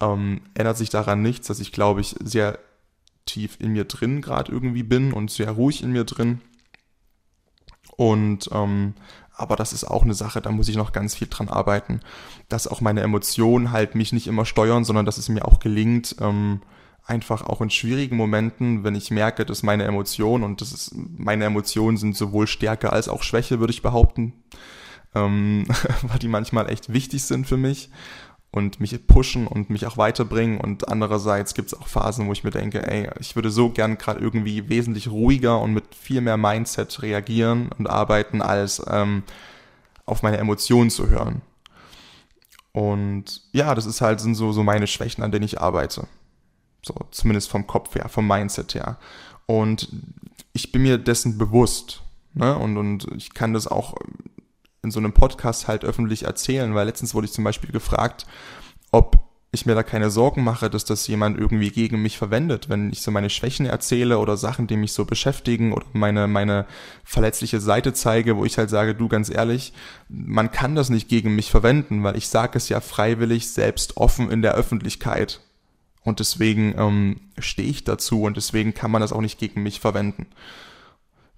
Ähm, 0.00 0.42
ändert 0.54 0.76
sich 0.78 0.90
daran 0.90 1.22
nichts, 1.22 1.48
dass 1.48 1.60
ich 1.60 1.72
glaube 1.72 2.00
ich 2.00 2.14
sehr 2.22 2.58
tief 3.24 3.56
in 3.58 3.72
mir 3.72 3.84
drin 3.84 4.22
gerade 4.22 4.52
irgendwie 4.52 4.84
bin 4.84 5.12
und 5.12 5.30
sehr 5.30 5.50
ruhig 5.50 5.82
in 5.82 5.92
mir 5.92 6.04
drin. 6.04 6.40
Und 7.96 8.50
ähm, 8.52 8.94
aber 9.36 9.56
das 9.56 9.72
ist 9.72 9.84
auch 9.84 10.02
eine 10.02 10.14
Sache, 10.14 10.40
da 10.40 10.50
muss 10.50 10.68
ich 10.68 10.76
noch 10.76 10.92
ganz 10.92 11.14
viel 11.14 11.28
dran 11.28 11.48
arbeiten, 11.48 12.00
dass 12.48 12.66
auch 12.66 12.80
meine 12.80 13.02
Emotionen 13.02 13.70
halt 13.70 13.94
mich 13.94 14.12
nicht 14.12 14.26
immer 14.26 14.46
steuern, 14.46 14.84
sondern 14.84 15.04
dass 15.04 15.18
es 15.18 15.28
mir 15.28 15.46
auch 15.46 15.60
gelingt, 15.60 16.16
ähm, 16.20 16.62
einfach 17.04 17.42
auch 17.42 17.60
in 17.60 17.70
schwierigen 17.70 18.16
Momenten, 18.16 18.82
wenn 18.82 18.94
ich 18.94 19.10
merke, 19.10 19.44
dass 19.44 19.62
meine 19.62 19.84
Emotionen 19.84 20.42
und 20.42 20.60
das 20.60 20.72
ist, 20.72 20.92
meine 20.94 21.44
Emotionen 21.44 21.98
sind 21.98 22.16
sowohl 22.16 22.46
Stärke 22.46 22.92
als 22.92 23.08
auch 23.08 23.22
Schwäche, 23.22 23.60
würde 23.60 23.72
ich 23.72 23.82
behaupten, 23.82 24.32
ähm, 25.14 25.66
weil 26.02 26.18
die 26.18 26.28
manchmal 26.28 26.70
echt 26.70 26.92
wichtig 26.92 27.24
sind 27.24 27.46
für 27.46 27.56
mich 27.58 27.90
und 28.56 28.80
mich 28.80 29.06
pushen 29.06 29.46
und 29.46 29.68
mich 29.68 29.84
auch 29.84 29.98
weiterbringen. 29.98 30.58
Und 30.58 30.88
andererseits 30.88 31.52
gibt 31.52 31.68
es 31.68 31.78
auch 31.78 31.86
Phasen, 31.86 32.26
wo 32.26 32.32
ich 32.32 32.42
mir 32.42 32.50
denke, 32.50 32.90
ey, 32.90 33.10
ich 33.20 33.36
würde 33.36 33.50
so 33.50 33.68
gern 33.68 33.98
gerade 33.98 34.18
irgendwie 34.18 34.70
wesentlich 34.70 35.08
ruhiger 35.10 35.60
und 35.60 35.74
mit 35.74 35.94
viel 35.94 36.22
mehr 36.22 36.38
Mindset 36.38 37.02
reagieren 37.02 37.68
und 37.76 37.86
arbeiten, 37.86 38.40
als 38.40 38.82
ähm, 38.88 39.24
auf 40.06 40.22
meine 40.22 40.38
Emotionen 40.38 40.88
zu 40.88 41.10
hören. 41.10 41.42
Und 42.72 43.42
ja, 43.52 43.74
das 43.74 43.84
ist 43.84 44.00
halt 44.00 44.20
sind 44.20 44.36
so, 44.36 44.52
so 44.52 44.62
meine 44.62 44.86
Schwächen, 44.86 45.22
an 45.22 45.32
denen 45.32 45.44
ich 45.44 45.60
arbeite. 45.60 46.06
So, 46.82 46.94
zumindest 47.10 47.50
vom 47.50 47.66
Kopf 47.66 47.94
her, 47.94 48.08
vom 48.08 48.26
Mindset 48.26 48.74
her. 48.74 48.96
Und 49.44 49.90
ich 50.54 50.72
bin 50.72 50.80
mir 50.80 50.96
dessen 50.96 51.36
bewusst. 51.36 52.00
Ne? 52.32 52.56
Und, 52.56 52.78
und 52.78 53.06
ich 53.16 53.34
kann 53.34 53.52
das 53.52 53.66
auch 53.66 53.96
in 54.86 54.90
so 54.92 55.00
einem 55.00 55.12
Podcast 55.12 55.68
halt 55.68 55.84
öffentlich 55.84 56.22
erzählen, 56.22 56.74
weil 56.74 56.86
letztens 56.86 57.14
wurde 57.14 57.26
ich 57.26 57.32
zum 57.32 57.44
Beispiel 57.44 57.70
gefragt, 57.70 58.26
ob 58.92 59.26
ich 59.50 59.66
mir 59.66 59.74
da 59.74 59.82
keine 59.82 60.10
Sorgen 60.10 60.44
mache, 60.44 60.70
dass 60.70 60.84
das 60.84 61.06
jemand 61.06 61.38
irgendwie 61.38 61.70
gegen 61.70 62.02
mich 62.02 62.18
verwendet, 62.18 62.68
wenn 62.68 62.90
ich 62.90 63.02
so 63.02 63.10
meine 63.10 63.30
Schwächen 63.30 63.66
erzähle 63.66 64.18
oder 64.18 64.36
Sachen, 64.36 64.66
die 64.66 64.76
mich 64.76 64.92
so 64.92 65.04
beschäftigen 65.04 65.72
oder 65.72 65.86
meine, 65.92 66.28
meine 66.28 66.66
verletzliche 67.04 67.60
Seite 67.60 67.92
zeige, 67.92 68.36
wo 68.36 68.44
ich 68.44 68.58
halt 68.58 68.70
sage, 68.70 68.94
du 68.94 69.08
ganz 69.08 69.30
ehrlich, 69.30 69.72
man 70.08 70.52
kann 70.52 70.74
das 70.74 70.90
nicht 70.90 71.08
gegen 71.08 71.34
mich 71.34 71.50
verwenden, 71.50 72.02
weil 72.04 72.16
ich 72.16 72.28
sage 72.28 72.58
es 72.58 72.68
ja 72.68 72.80
freiwillig 72.80 73.50
selbst 73.50 73.96
offen 73.96 74.30
in 74.30 74.42
der 74.42 74.54
Öffentlichkeit. 74.54 75.40
Und 76.04 76.20
deswegen 76.20 76.74
ähm, 76.78 77.20
stehe 77.38 77.68
ich 77.68 77.82
dazu 77.82 78.22
und 78.22 78.36
deswegen 78.36 78.74
kann 78.74 78.92
man 78.92 79.00
das 79.00 79.12
auch 79.12 79.20
nicht 79.20 79.38
gegen 79.38 79.62
mich 79.62 79.80
verwenden 79.80 80.26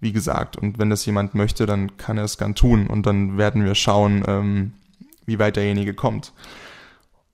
wie 0.01 0.13
gesagt, 0.13 0.57
und 0.57 0.79
wenn 0.79 0.91
das 0.91 1.05
jemand 1.07 1.35
möchte, 1.35 1.67
dann 1.67 1.97
kann 1.97 2.19
er 2.19 2.25
es 2.25 2.39
gern 2.39 2.55
tun 2.55 2.87
und 2.87 3.05
dann 3.07 3.37
werden 3.37 3.65
wir 3.65 3.75
schauen, 3.75 4.25
ähm, 4.27 4.73
wie 5.27 5.39
weit 5.39 5.57
derjenige 5.57 5.95
kommt. 5.95 6.33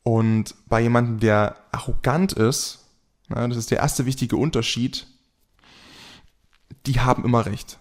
Und 0.03 0.55
bei 0.69 0.81
jemandem, 0.81 1.21
der 1.21 1.57
arrogant 1.73 2.33
ist, 2.33 2.85
na, 3.29 3.47
das 3.49 3.57
ist 3.57 3.71
der 3.71 3.79
erste 3.79 4.07
wichtige 4.07 4.37
Unterschied, 4.37 5.07
die 6.87 7.01
haben 7.01 7.25
immer 7.25 7.47
recht. 7.47 7.79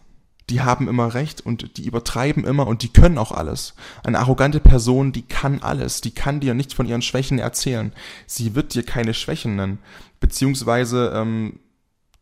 Die 0.50 0.62
haben 0.62 0.90
immer 0.90 1.14
recht 1.14 1.42
und 1.42 1.78
die 1.78 1.86
übertreiben 1.86 2.44
immer 2.44 2.68
und 2.68 2.84
die 2.84 2.92
können 2.92 3.18
auch 3.18 3.32
alles. 3.32 3.76
Eine 4.04 4.20
arrogante 4.20 4.60
Person, 4.60 5.14
die 5.14 5.22
kann 5.22 5.62
alles. 5.62 6.02
Die 6.02 6.12
kann 6.12 6.42
dir 6.42 6.54
nicht 6.54 6.74
von 6.74 6.86
ihren 6.86 7.02
Schwächen 7.02 7.40
erzählen. 7.40 7.94
Sie 8.28 8.54
wird 8.54 8.74
dir 8.74 8.84
keine 8.84 9.14
Schwächen 9.14 9.56
nennen. 9.56 9.80
Beziehungsweise 10.20 11.14
ähm, 11.16 11.60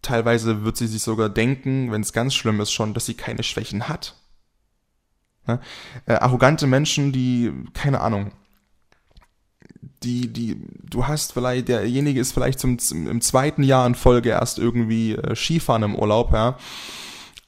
Teilweise 0.02 0.64
wird 0.64 0.78
sie 0.78 0.88
sich 0.88 1.04
sogar 1.04 1.30
denken, 1.30 1.92
wenn 1.92 2.02
es 2.02 2.14
ganz 2.14 2.34
schlimm 2.34 2.60
ist, 2.60 2.72
schon, 2.72 2.94
dass 2.94 3.06
sie 3.06 3.14
keine 3.14 3.44
Schwächen 3.44 3.88
hat. 3.88 4.16
Ja? 5.48 5.60
Äh, 6.06 6.14
arrogante 6.14 6.68
Menschen, 6.68 7.12
die, 7.12 7.52
keine 7.74 8.02
Ahnung, 8.02 8.32
die, 10.04 10.32
die, 10.34 10.58
du 10.90 11.08
hast 11.08 11.34
vielleicht, 11.34 11.68
derjenige 11.68 12.20
ist 12.20 12.32
vielleicht 12.32 12.60
zum, 12.60 12.78
im 12.92 13.22
zweiten 13.22 13.64
Jahr 13.64 13.86
in 13.86 13.96
Folge 13.96 14.30
erst 14.30 14.58
irgendwie 14.58 15.14
äh, 15.14 15.36
Skifahren 15.36 15.84
im 15.84 15.96
Urlaub, 15.96 16.34
ja, 16.34 16.58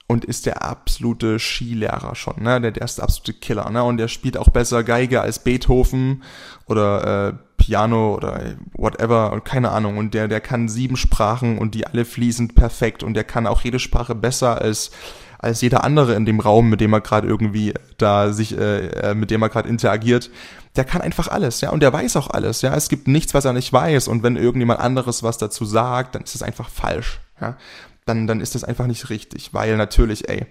und 0.08 0.26
ist 0.26 0.46
der 0.46 0.64
absolute 0.64 1.40
Skilehrer 1.40 2.16
schon, 2.16 2.44
ne, 2.44 2.62
der, 2.62 2.72
der 2.72 2.84
ist 2.84 2.98
der 2.98 3.06
absolute 3.06 3.34
Killer, 3.34 3.70
ne, 3.70 3.84
und 3.84 3.98
der 3.98 4.08
spielt 4.08 4.38
auch 4.38 4.50
besser 4.50 4.84
Geige 4.84 5.22
als 5.22 5.40
Beethoven 5.40 6.24
oder 6.68 7.30
äh, 7.30 7.34
Piano 7.66 8.16
oder 8.16 8.56
whatever 8.74 9.32
und 9.34 9.46
keine 9.46 9.72
Ahnung 9.72 9.98
und 9.98 10.14
der, 10.14 10.28
der 10.28 10.42
kann 10.42 10.70
sieben 10.70 10.98
Sprachen 10.98 11.58
und 11.58 11.76
die 11.76 11.88
alle 11.88 12.06
fließend 12.06 12.56
perfekt 12.56 13.04
und 13.04 13.14
der 13.14 13.24
kann 13.24 13.48
auch 13.48 13.62
jede 13.62 13.80
Sprache 13.80 14.16
besser 14.16 14.62
als 14.62 14.92
als 15.40 15.60
jeder 15.60 15.84
andere 15.84 16.16
in 16.16 16.26
dem 16.26 16.40
Raum, 16.40 16.70
mit 16.70 16.80
dem 16.80 16.94
er 16.94 17.02
gerade 17.02 17.28
irgendwie 17.28 17.74
da 17.98 18.32
sich, 18.32 18.58
äh, 18.58 18.88
äh 18.88 19.14
mit 19.14 19.30
dem 19.30 19.42
er 19.42 19.50
gerade 19.50 19.68
interagiert 19.68 20.30
der 20.76 20.86
kann 20.86 21.02
einfach 21.02 21.28
alles, 21.28 21.62
ja, 21.62 21.70
und 21.70 21.82
der 21.82 21.94
weiß 21.94 22.16
auch 22.16 22.30
alles, 22.30 22.62
ja. 22.62 22.76
Es 22.76 22.90
gibt 22.90 23.08
nichts, 23.08 23.34
was 23.34 23.46
er 23.46 23.54
nicht 23.54 23.72
weiß, 23.72 24.08
und 24.08 24.24
wenn 24.24 24.36
irgendjemand 24.36 24.80
anderes 24.80 25.22
was 25.22 25.38
dazu 25.38 25.66
sagt, 25.66 26.16
dann 26.16 26.24
ist 26.24 26.36
es 26.36 26.44
einfach 26.44 26.70
falsch, 26.70 27.20
ja. 27.40 27.58
Dann, 28.06 28.28
dann 28.28 28.42
ist 28.42 28.56
das 28.56 28.64
einfach 28.64 28.88
nicht 28.88 29.10
richtig, 29.10 29.54
weil 29.54 29.78
natürlich, 29.78 30.28
ey, 30.28 30.46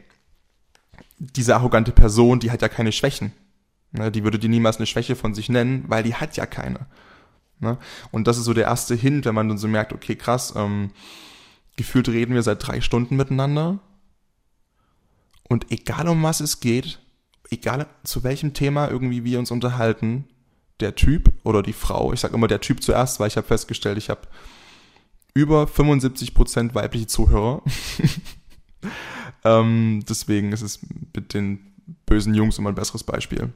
diese 1.19 1.55
arrogante 1.55 1.93
Person, 1.93 2.41
die 2.41 2.51
hat 2.51 2.63
ja 2.63 2.69
keine 2.69 2.93
Schwächen. 2.93 3.33
Ne? 3.93 4.11
Die 4.11 4.25
würde 4.25 4.39
die 4.39 4.49
niemals 4.49 4.79
eine 4.79 4.87
Schwäche 4.87 5.17
von 5.17 5.35
sich 5.35 5.49
nennen, 5.49 5.85
weil 5.89 6.03
die 6.03 6.15
hat 6.15 6.37
ja 6.37 6.47
keine. 6.47 6.87
Ne? 7.61 7.79
Und 8.11 8.27
das 8.27 8.39
ist 8.39 8.45
so 8.45 8.55
der 8.55 8.65
erste 8.65 8.95
Hint, 8.95 9.25
wenn 9.25 9.35
man 9.35 9.49
dann 9.49 9.59
so 9.59 9.69
merkt, 9.69 9.93
okay, 9.93 10.17
krass, 10.17 10.55
ähm, 10.57 10.91
gefühlt 11.77 12.09
reden 12.09 12.35
wir 12.35 12.43
seit 12.43 12.67
drei 12.67 12.81
Stunden 12.81 13.17
miteinander. 13.17 13.79
Und 15.49 15.71
egal 15.71 16.09
um 16.09 16.23
was 16.23 16.41
es 16.41 16.61
geht, 16.61 17.01
egal 17.51 17.87
zu 18.05 18.25
welchem 18.25 18.55
Thema 18.55 18.89
irgendwie 18.89 19.25
wir 19.25 19.39
uns 19.39 19.51
unterhalten, 19.51 20.25
der 20.81 20.95
Typ 20.95 21.33
oder 21.45 21.63
die 21.63 21.73
Frau, 21.73 22.13
ich 22.13 22.21
sage 22.21 22.35
immer 22.35 22.49
der 22.49 22.61
Typ 22.61 22.83
zuerst, 22.83 23.21
weil 23.21 23.29
ich 23.29 23.37
habe 23.37 23.47
festgestellt, 23.47 23.99
ich 23.99 24.11
habe 24.11 24.23
über 25.35 25.65
75% 25.65 26.75
weibliche 26.75 27.07
Zuhörer. 27.07 27.63
ähm, 29.45 30.05
deswegen 30.09 30.53
ist 30.53 30.63
es 30.63 30.81
mit 31.15 31.35
den 31.35 31.61
bösen 32.07 32.35
Jungs 32.35 32.59
immer 32.59 32.71
ein 32.71 32.75
besseres 32.75 33.05
Beispiel. 33.05 33.53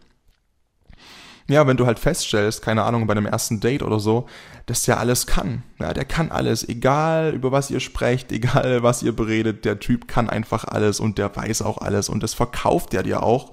Ja, 1.49 1.67
wenn 1.67 1.77
du 1.77 1.87
halt 1.87 1.99
feststellst, 1.99 2.63
keine 2.63 2.83
Ahnung, 2.83 3.07
bei 3.07 3.13
einem 3.13 3.27
ersten 3.27 3.61
Date 3.61 3.83
oder 3.83 4.01
so, 4.01 4.27
dass 4.67 4.83
der 4.83 4.99
alles 4.99 5.27
kann. 5.29 5.63
Ja, 5.79 5.95
der 5.95 6.05
kann 6.05 6.33
alles, 6.33 6.69
egal 6.69 7.33
über 7.35 7.53
was 7.53 7.71
ihr 7.71 7.79
sprecht, 7.79 8.33
egal 8.33 8.83
was 8.83 9.03
ihr 9.03 9.15
beredet, 9.15 9.65
der 9.65 9.79
Typ 9.79 10.09
kann 10.09 10.29
einfach 10.29 10.65
alles 10.65 10.99
und 10.99 11.19
der 11.19 11.35
weiß 11.35 11.63
auch 11.63 11.79
alles 11.79 12.09
und 12.09 12.23
das 12.23 12.35
verkauft 12.35 12.95
er 12.95 13.05
dir 13.05 13.23
auch 13.23 13.53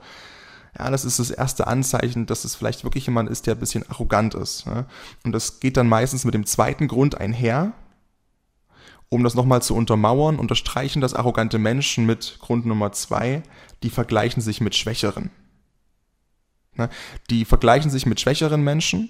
ja, 0.78 0.90
das 0.90 1.06
ist 1.06 1.20
das 1.20 1.30
erste 1.30 1.68
Anzeichen, 1.68 2.26
dass 2.26 2.46
es 2.46 2.56
vielleicht 2.56 2.84
wirklich 2.84 3.06
jemand 3.06 3.30
ist, 3.30 3.46
der 3.46 3.56
ein 3.56 3.60
bisschen 3.60 3.88
arrogant 3.90 4.34
ist. 4.34 4.66
Ja? 4.66 4.86
Und 5.24 5.32
das 5.32 5.60
geht 5.60 5.78
dann 5.78 5.88
meistens 5.88 6.26
mit 6.26 6.34
dem 6.34 6.46
zweiten 6.46 6.88
Grund 6.88 7.20
einher, 7.20 7.74
um 9.10 9.24
das 9.24 9.36
nochmal 9.36 9.62
zu 9.62 9.76
untermauern, 9.76 10.40
unterstreichen 10.40 11.00
das 11.00 11.14
arrogante 11.14 11.60
Menschen 11.60 12.08
mit 12.08 12.40
Grund 12.42 12.66
Nummer 12.66 12.92
zwei, 12.92 13.44
die 13.84 13.92
vergleichen 13.92 14.42
sich 14.42 14.62
mit 14.62 14.76
Schwächeren. 14.76 15.30
Ja? 16.78 16.90
Die 17.30 17.46
vergleichen 17.46 17.92
sich 17.92 18.06
mit 18.06 18.20
schwächeren 18.20 18.64
Menschen, 18.64 19.10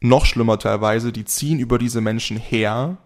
noch 0.00 0.26
schlimmer 0.26 0.58
teilweise, 0.58 1.12
die 1.12 1.24
ziehen 1.24 1.58
über 1.58 1.78
diese 1.78 2.00
Menschen 2.00 2.36
her, 2.36 2.98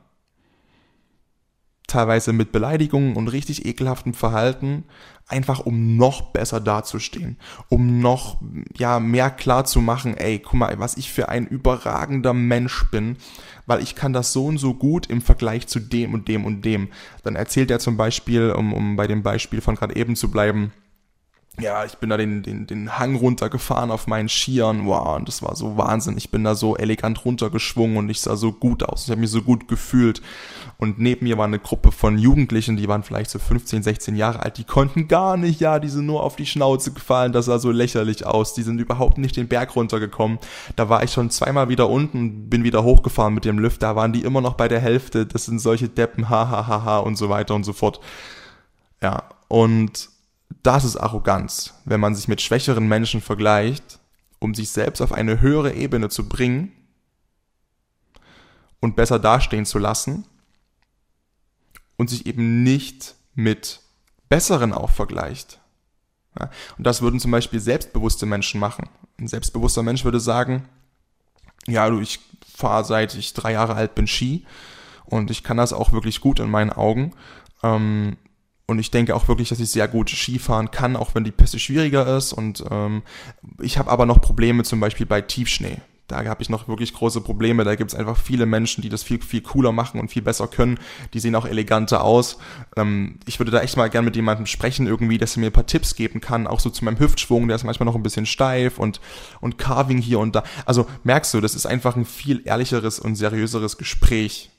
teilweise 1.86 2.32
mit 2.32 2.52
Beleidigungen 2.52 3.16
und 3.16 3.28
richtig 3.28 3.64
ekelhaftem 3.64 4.14
Verhalten, 4.14 4.84
einfach 5.26 5.60
um 5.60 5.96
noch 5.96 6.32
besser 6.32 6.60
dazustehen, 6.60 7.38
um 7.68 8.00
noch 8.00 8.40
ja 8.76 9.00
mehr 9.00 9.30
klar 9.30 9.64
zu 9.64 9.80
machen, 9.80 10.16
ey, 10.16 10.38
guck 10.38 10.54
mal, 10.54 10.78
was 10.78 10.96
ich 10.96 11.10
für 11.10 11.28
ein 11.28 11.46
überragender 11.46 12.34
Mensch 12.34 12.90
bin, 12.90 13.16
weil 13.66 13.82
ich 13.82 13.94
kann 13.94 14.12
das 14.12 14.32
so 14.32 14.46
und 14.46 14.58
so 14.58 14.74
gut 14.74 15.06
im 15.06 15.20
Vergleich 15.22 15.66
zu 15.66 15.80
dem 15.80 16.14
und 16.14 16.28
dem 16.28 16.44
und 16.44 16.62
dem. 16.62 16.88
Dann 17.22 17.36
erzählt 17.36 17.70
er 17.70 17.78
zum 17.78 17.96
Beispiel, 17.96 18.52
um, 18.52 18.72
um 18.72 18.96
bei 18.96 19.06
dem 19.06 19.22
Beispiel 19.22 19.60
von 19.60 19.74
gerade 19.74 19.96
eben 19.96 20.14
zu 20.14 20.30
bleiben, 20.30 20.72
ja, 21.60 21.84
ich 21.84 21.96
bin 21.98 22.10
da 22.10 22.16
den, 22.16 22.42
den, 22.42 22.66
den 22.66 22.98
Hang 22.98 23.16
runtergefahren 23.16 23.90
auf 23.90 24.06
meinen 24.06 24.28
Skiern, 24.28 24.86
wow, 24.86 25.16
und 25.16 25.28
das 25.28 25.42
war 25.42 25.56
so 25.56 25.76
Wahnsinn. 25.76 26.16
Ich 26.16 26.30
bin 26.30 26.44
da 26.44 26.54
so 26.54 26.76
elegant 26.76 27.24
runtergeschwungen 27.24 27.96
und 27.96 28.08
ich 28.08 28.20
sah 28.20 28.36
so 28.36 28.52
gut 28.52 28.82
aus. 28.82 29.04
Ich 29.04 29.10
habe 29.10 29.20
mich 29.20 29.30
so 29.30 29.42
gut 29.42 29.68
gefühlt. 29.68 30.22
Und 30.78 31.00
neben 31.00 31.26
mir 31.26 31.36
war 31.36 31.46
eine 31.46 31.58
Gruppe 31.58 31.90
von 31.90 32.18
Jugendlichen, 32.18 32.76
die 32.76 32.86
waren 32.86 33.02
vielleicht 33.02 33.30
so 33.30 33.40
15, 33.40 33.82
16 33.82 34.14
Jahre 34.14 34.40
alt, 34.40 34.58
die 34.58 34.64
konnten 34.64 35.08
gar 35.08 35.36
nicht, 35.36 35.60
ja, 35.60 35.80
die 35.80 35.88
sind 35.88 36.06
nur 36.06 36.22
auf 36.22 36.36
die 36.36 36.46
Schnauze 36.46 36.92
gefallen, 36.92 37.32
das 37.32 37.46
sah 37.46 37.58
so 37.58 37.72
lächerlich 37.72 38.24
aus. 38.24 38.54
Die 38.54 38.62
sind 38.62 38.78
überhaupt 38.78 39.18
nicht 39.18 39.36
den 39.36 39.48
Berg 39.48 39.74
runtergekommen. 39.74 40.38
Da 40.76 40.88
war 40.88 41.02
ich 41.02 41.12
schon 41.12 41.30
zweimal 41.30 41.68
wieder 41.68 41.90
unten, 41.90 42.48
bin 42.48 42.62
wieder 42.62 42.84
hochgefahren 42.84 43.34
mit 43.34 43.44
dem 43.44 43.58
Lift, 43.58 43.82
da 43.82 43.96
waren 43.96 44.12
die 44.12 44.22
immer 44.22 44.40
noch 44.40 44.54
bei 44.54 44.68
der 44.68 44.80
Hälfte. 44.80 45.26
Das 45.26 45.46
sind 45.46 45.58
solche 45.58 45.88
Deppen, 45.88 46.28
hahaha 46.28 46.66
ha, 46.66 46.84
ha, 46.84 46.98
und 46.98 47.16
so 47.16 47.28
weiter 47.28 47.54
und 47.54 47.64
so 47.64 47.72
fort. 47.72 48.00
Ja, 49.02 49.24
und 49.48 50.10
das 50.68 50.84
ist 50.84 50.98
Arroganz, 50.98 51.72
wenn 51.86 51.98
man 51.98 52.14
sich 52.14 52.28
mit 52.28 52.42
schwächeren 52.42 52.86
Menschen 52.86 53.22
vergleicht, 53.22 54.00
um 54.38 54.54
sich 54.54 54.68
selbst 54.68 55.00
auf 55.00 55.12
eine 55.12 55.40
höhere 55.40 55.72
Ebene 55.72 56.10
zu 56.10 56.28
bringen 56.28 56.72
und 58.78 58.94
besser 58.94 59.18
dastehen 59.18 59.64
zu 59.64 59.78
lassen 59.78 60.26
und 61.96 62.10
sich 62.10 62.26
eben 62.26 62.62
nicht 62.64 63.14
mit 63.34 63.80
besseren 64.28 64.74
auch 64.74 64.90
vergleicht. 64.90 65.58
Ja, 66.38 66.50
und 66.76 66.86
das 66.86 67.00
würden 67.00 67.18
zum 67.18 67.30
Beispiel 67.30 67.60
selbstbewusste 67.60 68.26
Menschen 68.26 68.60
machen. 68.60 68.90
Ein 69.18 69.26
selbstbewusster 69.26 69.82
Mensch 69.82 70.04
würde 70.04 70.20
sagen, 70.20 70.68
ja, 71.66 71.88
du, 71.88 71.98
ich 71.98 72.20
fahre 72.46 72.84
seit 72.84 73.14
ich 73.14 73.32
drei 73.32 73.52
Jahre 73.52 73.74
alt 73.74 73.94
bin 73.94 74.06
Ski 74.06 74.44
und 75.06 75.30
ich 75.30 75.42
kann 75.42 75.56
das 75.56 75.72
auch 75.72 75.92
wirklich 75.92 76.20
gut 76.20 76.40
in 76.40 76.50
meinen 76.50 76.72
Augen. 76.74 77.14
Ähm, 77.62 78.18
und 78.68 78.78
ich 78.78 78.90
denke 78.90 79.16
auch 79.16 79.26
wirklich, 79.28 79.48
dass 79.48 79.60
ich 79.60 79.70
sehr 79.70 79.88
gut 79.88 80.10
Skifahren 80.10 80.70
kann, 80.70 80.94
auch 80.94 81.14
wenn 81.14 81.24
die 81.24 81.30
Piste 81.30 81.58
schwieriger 81.58 82.18
ist. 82.18 82.34
Und 82.34 82.62
ähm, 82.70 83.02
ich 83.62 83.78
habe 83.78 83.90
aber 83.90 84.04
noch 84.04 84.20
Probleme 84.20 84.62
zum 84.62 84.78
Beispiel 84.78 85.06
bei 85.06 85.22
Tiefschnee. 85.22 85.78
Da 86.06 86.22
habe 86.24 86.42
ich 86.42 86.50
noch 86.50 86.68
wirklich 86.68 86.92
große 86.92 87.22
Probleme. 87.22 87.64
Da 87.64 87.76
gibt 87.76 87.92
es 87.92 87.98
einfach 87.98 88.18
viele 88.18 88.44
Menschen, 88.44 88.82
die 88.82 88.90
das 88.90 89.02
viel, 89.02 89.22
viel 89.22 89.40
cooler 89.40 89.72
machen 89.72 89.98
und 89.98 90.10
viel 90.10 90.20
besser 90.20 90.48
können. 90.48 90.78
Die 91.14 91.18
sehen 91.18 91.34
auch 91.34 91.46
eleganter 91.46 92.04
aus. 92.04 92.36
Ähm, 92.76 93.18
ich 93.24 93.38
würde 93.40 93.50
da 93.50 93.62
echt 93.62 93.78
mal 93.78 93.88
gern 93.88 94.04
mit 94.04 94.16
jemandem 94.16 94.44
sprechen, 94.44 94.86
irgendwie, 94.86 95.16
dass 95.16 95.36
er 95.36 95.40
mir 95.40 95.46
ein 95.46 95.52
paar 95.52 95.66
Tipps 95.66 95.96
geben 95.96 96.20
kann. 96.20 96.46
Auch 96.46 96.60
so 96.60 96.68
zu 96.68 96.84
meinem 96.84 96.98
Hüftschwung, 96.98 97.48
der 97.48 97.56
ist 97.56 97.64
manchmal 97.64 97.86
noch 97.86 97.96
ein 97.96 98.02
bisschen 98.02 98.26
steif 98.26 98.78
und, 98.78 99.00
und 99.40 99.56
Carving 99.56 99.98
hier 99.98 100.18
und 100.18 100.36
da. 100.36 100.44
Also 100.66 100.86
merkst 101.04 101.32
du, 101.32 101.40
das 101.40 101.54
ist 101.54 101.64
einfach 101.64 101.96
ein 101.96 102.04
viel 102.04 102.42
ehrlicheres 102.44 103.00
und 103.00 103.16
seriöseres 103.16 103.78
Gespräch 103.78 104.50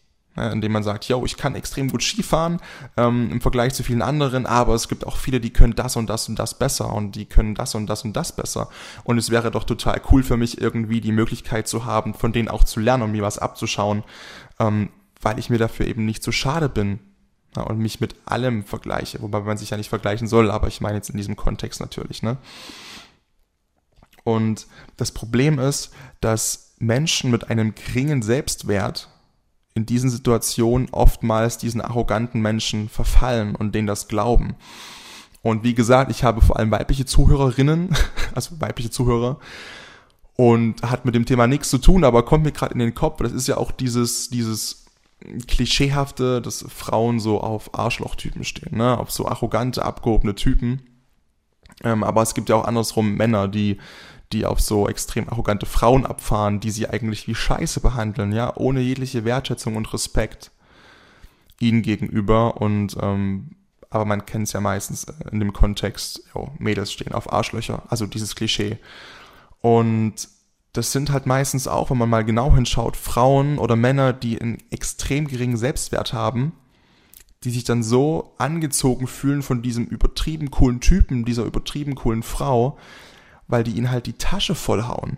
indem 0.48 0.72
man 0.72 0.84
sagt, 0.84 1.06
yo, 1.06 1.26
ich 1.26 1.38
kann 1.38 1.56
extrem 1.56 1.90
gut 1.90 2.04
Skifahren 2.04 2.60
ähm, 2.98 3.32
im 3.32 3.42
Vergleich 3.42 3.74
zu 3.74 3.84
vielen 3.84 4.02
anderen, 4.02 4.46
aber 4.46 4.74
es 4.74 4.88
gibt 4.88 5.06
auch 5.06 5.18
viele, 5.18 5.40
die 5.40 5.52
können 5.52 5.76
das 5.76 5.96
und 5.96 6.10
das 6.10 6.30
und 6.30 6.38
das 6.38 6.58
besser 6.58 6.94
und 6.94 7.14
die 7.16 7.26
können 7.26 7.56
das 7.56 7.76
und 7.76 7.88
das 7.88 8.04
und 8.04 8.14
das 8.14 8.36
besser. 8.36 8.70
Und 9.04 9.18
es 9.18 9.30
wäre 9.30 9.52
doch 9.52 9.64
total 9.64 10.02
cool 10.12 10.24
für 10.24 10.38
mich, 10.38 10.62
irgendwie 10.62 11.02
die 11.02 11.12
Möglichkeit 11.12 11.68
zu 11.68 11.86
haben, 11.86 12.14
von 12.14 12.34
denen 12.34 12.50
auch 12.50 12.64
zu 12.64 12.80
lernen 12.80 13.04
und 13.04 13.12
mir 13.12 13.24
was 13.24 13.38
abzuschauen, 13.38 14.04
ähm, 14.60 14.90
weil 15.22 15.40
ich 15.40 15.50
mir 15.50 15.58
dafür 15.58 15.86
eben 15.88 16.06
nicht 16.06 16.24
zu 16.24 16.32
schade 16.32 16.70
bin 16.70 17.00
ja, 17.56 17.64
und 17.64 17.80
mich 17.80 18.00
mit 18.00 18.16
allem 18.26 18.64
vergleiche, 18.64 19.22
wobei 19.22 19.42
man 19.42 19.58
sich 19.58 19.72
ja 19.72 19.78
nicht 19.78 19.90
vergleichen 19.90 20.28
soll, 20.28 20.52
aber 20.52 20.68
ich 20.68 20.82
meine 20.82 20.96
jetzt 20.96 21.10
in 21.10 21.18
diesem 21.18 21.36
Kontext 21.36 21.80
natürlich. 21.80 22.24
Ne? 22.24 22.38
Und 24.24 24.68
das 24.98 25.12
Problem 25.12 25.60
ist, 25.60 25.92
dass 26.22 26.76
Menschen 26.80 27.32
mit 27.32 27.50
einem 27.50 27.74
geringen 27.76 28.22
Selbstwert 28.22 29.10
in 29.80 29.86
diesen 29.86 30.10
Situationen 30.10 30.90
oftmals 30.92 31.58
diesen 31.58 31.80
arroganten 31.80 32.42
Menschen 32.42 32.90
verfallen 32.90 33.56
und 33.56 33.74
denen 33.74 33.88
das 33.88 34.10
glauben. 34.10 34.56
Und 35.42 35.64
wie 35.64 35.74
gesagt, 35.74 36.12
ich 36.12 36.26
habe 36.26 36.42
vor 36.42 36.58
allem 36.58 36.70
weibliche 36.70 37.06
Zuhörerinnen, 37.06 37.96
also 38.36 38.60
weibliche 38.60 38.90
Zuhörer, 38.90 39.40
und 40.36 40.84
hat 40.84 41.06
mit 41.06 41.16
dem 41.16 41.26
Thema 41.26 41.48
nichts 41.48 41.70
zu 41.70 41.78
tun, 41.78 42.04
aber 42.04 42.24
kommt 42.24 42.44
mir 42.44 42.52
gerade 42.52 42.74
in 42.74 42.80
den 42.80 42.94
Kopf. 42.94 43.22
Das 43.22 43.32
ist 43.32 43.48
ja 43.48 43.56
auch 43.56 43.72
dieses, 43.72 44.30
dieses 44.30 44.86
klischeehafte, 45.48 46.42
dass 46.42 46.66
Frauen 46.68 47.20
so 47.20 47.40
auf 47.40 47.78
Arschlochtypen 47.78 48.44
stehen, 48.44 48.78
ne? 48.78 48.98
auf 48.98 49.12
so 49.12 49.28
arrogante, 49.28 49.84
abgehobene 49.84 50.36
Typen. 50.36 50.82
Ähm, 51.84 52.04
aber 52.04 52.22
es 52.22 52.34
gibt 52.34 52.50
ja 52.50 52.56
auch 52.56 52.66
andersrum 52.66 53.16
Männer, 53.16 53.48
die 53.48 53.78
die 54.32 54.46
auf 54.46 54.62
so 54.62 54.88
extrem 54.88 55.28
arrogante 55.30 55.66
Frauen 55.66 56.06
abfahren, 56.06 56.60
die 56.60 56.72
sie 56.72 56.88
eigentlich 56.88 57.28
wie 57.28 57.36
Scheiße 57.36 57.80
behandeln, 57.80 58.32
ja, 58.32 58.56
ohne 58.56 58.82
jegliche 58.82 59.26
Wertschätzung 59.26 59.76
und 59.76 59.92
Respekt 59.94 60.52
ihnen 61.60 61.82
gegenüber 61.82 62.62
und 62.62 62.96
ähm, 63.02 63.56
aber 63.90 64.06
man 64.06 64.26
kennt 64.26 64.48
es 64.48 64.54
ja 64.54 64.62
meistens 64.62 65.08
in 65.32 65.40
dem 65.40 65.52
Kontext, 65.52 66.24
jo, 66.36 66.52
Mädels 66.60 66.92
stehen 66.92 67.14
auf 67.14 67.34
Arschlöcher, 67.34 67.84
also 67.90 68.06
dieses 68.06 68.36
Klischee. 68.36 68.78
Und 69.62 70.30
das 70.74 70.92
sind 70.92 71.12
halt 71.12 71.26
meistens 71.26 71.68
auch, 71.68 71.90
wenn 71.90 71.98
man 71.98 72.10
mal 72.10 72.24
genau 72.24 72.54
hinschaut, 72.54 72.96
Frauen 72.96 73.58
oder 73.58 73.76
Männer, 73.76 74.14
die 74.14 74.40
einen 74.40 74.60
extrem 74.70 75.28
geringen 75.28 75.58
Selbstwert 75.58 76.14
haben, 76.14 76.54
die 77.44 77.50
sich 77.50 77.64
dann 77.64 77.82
so 77.82 78.34
angezogen 78.38 79.08
fühlen 79.08 79.42
von 79.42 79.64
diesem 79.64 79.86
übertrieben 79.86 80.52
coolen 80.52 80.82
Typen, 80.82 81.26
dieser 81.26 81.46
übertrieben 81.46 81.96
coolen 81.96 82.22
Frau, 82.22 82.78
weil 83.50 83.66
die 83.66 83.72
ihnen 83.72 83.92
halt 83.92 84.06
die 84.06 84.14
Tasche 84.14 84.56
vollhauen. 84.56 85.18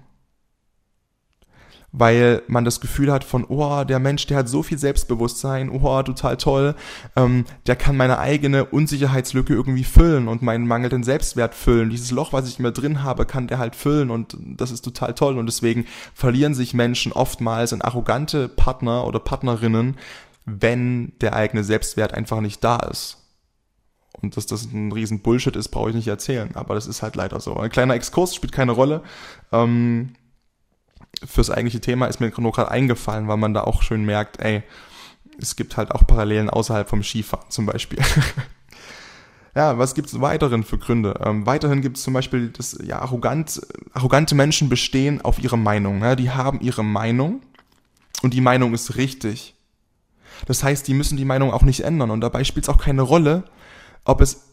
weil 1.94 2.42
man 2.48 2.64
das 2.64 2.80
Gefühl 2.80 3.12
hat 3.12 3.24
von, 3.26 3.44
oh, 3.44 3.84
der 3.84 4.00
Mensch, 4.00 4.26
der 4.28 4.38
hat 4.38 4.48
so 4.50 4.64
viel 4.64 4.78
Selbstbewusstsein, 4.78 5.70
oh, 5.70 6.02
total 6.04 6.38
toll, 6.38 6.76
ähm, 7.18 7.44
der 7.68 7.76
kann 7.76 7.98
meine 7.98 8.18
eigene 8.18 8.64
Unsicherheitslücke 8.66 9.54
irgendwie 9.54 9.84
füllen 9.84 10.30
und 10.30 10.42
meinen 10.42 10.66
mangelnden 10.68 11.04
Selbstwert 11.04 11.54
füllen. 11.54 11.90
Dieses 11.90 12.12
Loch, 12.12 12.32
was 12.32 12.48
ich 12.48 12.60
mir 12.60 12.72
drin 12.72 13.04
habe, 13.04 13.26
kann 13.26 13.48
der 13.48 13.60
halt 13.60 13.76
füllen 13.76 14.10
und 14.10 14.38
das 14.40 14.72
ist 14.72 14.84
total 14.84 15.14
toll 15.16 15.38
und 15.38 15.46
deswegen 15.48 15.86
verlieren 16.14 16.54
sich 16.54 16.74
Menschen 16.74 17.12
oftmals 17.12 17.74
in 17.74 17.82
arrogante 17.82 18.48
Partner 18.48 19.06
oder 19.06 19.20
Partnerinnen, 19.20 19.98
wenn 20.46 21.12
der 21.20 21.36
eigene 21.36 21.64
Selbstwert 21.64 22.14
einfach 22.14 22.40
nicht 22.40 22.64
da 22.64 22.78
ist. 22.78 23.21
Und 24.14 24.38
dass 24.38 24.46
das 24.46 24.66
ein 24.72 24.92
riesen 24.92 25.22
Bullshit 25.22 25.56
ist, 25.56 25.70
brauche 25.70 25.90
ich 25.90 25.96
nicht 25.96 26.08
erzählen. 26.08 26.56
Aber 26.56 26.76
das 26.76 26.88
ist 26.88 27.02
halt 27.02 27.16
leider 27.16 27.40
so. 27.40 27.56
Ein 27.56 27.70
kleiner 27.70 27.96
Exkurs 27.96 28.36
spielt 28.36 28.52
keine 28.52 28.74
Rolle. 28.74 29.02
Ähm, 29.52 30.16
fürs 31.26 31.50
eigentliche 31.50 31.82
Thema 31.82 32.08
ist 32.08 32.20
mir 32.20 32.32
nur 32.38 32.52
gerade 32.52 32.72
eingefallen, 32.72 33.28
weil 33.28 33.38
man 33.38 33.54
da 33.54 33.62
auch 33.62 33.82
schön 33.82 34.04
merkt, 34.06 34.40
ey, 34.40 34.64
es 35.40 35.56
gibt 35.56 35.78
halt 35.78 35.92
auch 35.92 36.06
Parallelen 36.06 36.50
außerhalb 36.50 36.88
vom 36.88 37.04
Skifahren 37.04 37.50
zum 37.50 37.66
Beispiel. 37.66 38.00
ja, 39.56 39.78
was 39.78 39.96
gibt 39.96 40.10
es 40.10 40.22
weiteren 40.22 40.64
für 40.64 40.78
Gründe? 40.78 41.20
Ähm, 41.24 41.46
weiterhin 41.46 41.82
gibt 41.82 41.98
es 41.98 42.04
zum 42.04 42.14
Beispiel, 42.14 42.50
dass 42.50 42.78
ja, 42.84 43.00
arrogant, 43.00 43.62
arrogante 43.94 44.36
Menschen 44.36 44.70
bestehen 44.70 45.22
auf 45.22 45.40
ihre 45.40 45.58
Meinung. 45.58 46.00
Ne? 46.00 46.16
Die 46.16 46.32
haben 46.32 46.60
ihre 46.62 46.84
Meinung 46.84 47.42
und 48.22 48.34
die 48.34 48.42
Meinung 48.42 48.74
ist 48.74 48.98
richtig. 48.98 49.56
Das 50.46 50.64
heißt, 50.64 50.88
die 50.88 50.94
müssen 50.94 51.18
die 51.18 51.26
Meinung 51.26 51.52
auch 51.52 51.64
nicht 51.64 51.82
ändern 51.82 52.12
und 52.12 52.22
dabei 52.22 52.44
spielt 52.44 52.66
es 52.66 52.70
auch 52.70 52.80
keine 52.80 53.04
Rolle, 53.04 53.44
ob 54.04 54.22
es 54.22 54.48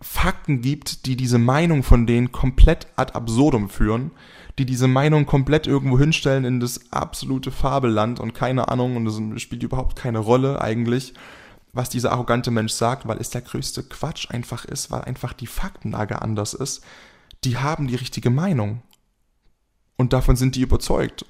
Fakten 0.00 0.62
gibt, 0.62 1.06
die 1.06 1.16
diese 1.16 1.38
Meinung 1.38 1.82
von 1.82 2.06
denen 2.06 2.32
komplett 2.32 2.88
ad 2.96 3.12
absurdum 3.14 3.68
führen, 3.68 4.10
die 4.58 4.66
diese 4.66 4.88
Meinung 4.88 5.26
komplett 5.26 5.66
irgendwo 5.66 5.98
hinstellen 5.98 6.44
in 6.44 6.60
das 6.60 6.92
absolute 6.92 7.50
Fabelland 7.50 8.20
und 8.20 8.34
keine 8.34 8.68
Ahnung 8.68 8.96
und 8.96 9.06
es 9.06 9.42
spielt 9.42 9.62
überhaupt 9.62 9.96
keine 9.96 10.18
Rolle 10.18 10.60
eigentlich, 10.60 11.14
was 11.72 11.88
dieser 11.88 12.12
arrogante 12.12 12.50
Mensch 12.50 12.72
sagt, 12.72 13.06
weil 13.06 13.18
es 13.18 13.30
der 13.30 13.40
größte 13.40 13.84
Quatsch 13.84 14.30
einfach 14.30 14.64
ist, 14.64 14.90
weil 14.90 15.02
einfach 15.02 15.32
die 15.32 15.46
Faktenlage 15.46 16.20
anders 16.20 16.52
ist. 16.52 16.84
Die 17.44 17.56
haben 17.56 17.86
die 17.86 17.94
richtige 17.94 18.30
Meinung. 18.30 18.82
Und 19.96 20.12
davon 20.12 20.36
sind 20.36 20.56
die 20.56 20.62
überzeugt. 20.62 21.24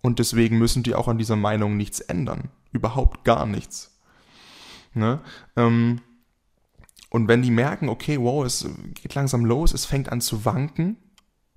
Und 0.00 0.18
deswegen 0.18 0.58
müssen 0.58 0.82
die 0.82 0.94
auch 0.94 1.08
an 1.08 1.18
dieser 1.18 1.36
Meinung 1.36 1.76
nichts 1.76 2.00
ändern. 2.00 2.50
Überhaupt 2.72 3.24
gar 3.24 3.44
nichts. 3.46 3.98
Ne? 4.94 5.20
Ähm, 5.56 6.00
und 7.16 7.28
wenn 7.28 7.40
die 7.40 7.50
merken, 7.50 7.88
okay, 7.88 8.20
wow, 8.20 8.44
es 8.44 8.68
geht 8.92 9.14
langsam 9.14 9.46
los, 9.46 9.72
es 9.72 9.86
fängt 9.86 10.12
an 10.12 10.20
zu 10.20 10.44
wanken, 10.44 10.98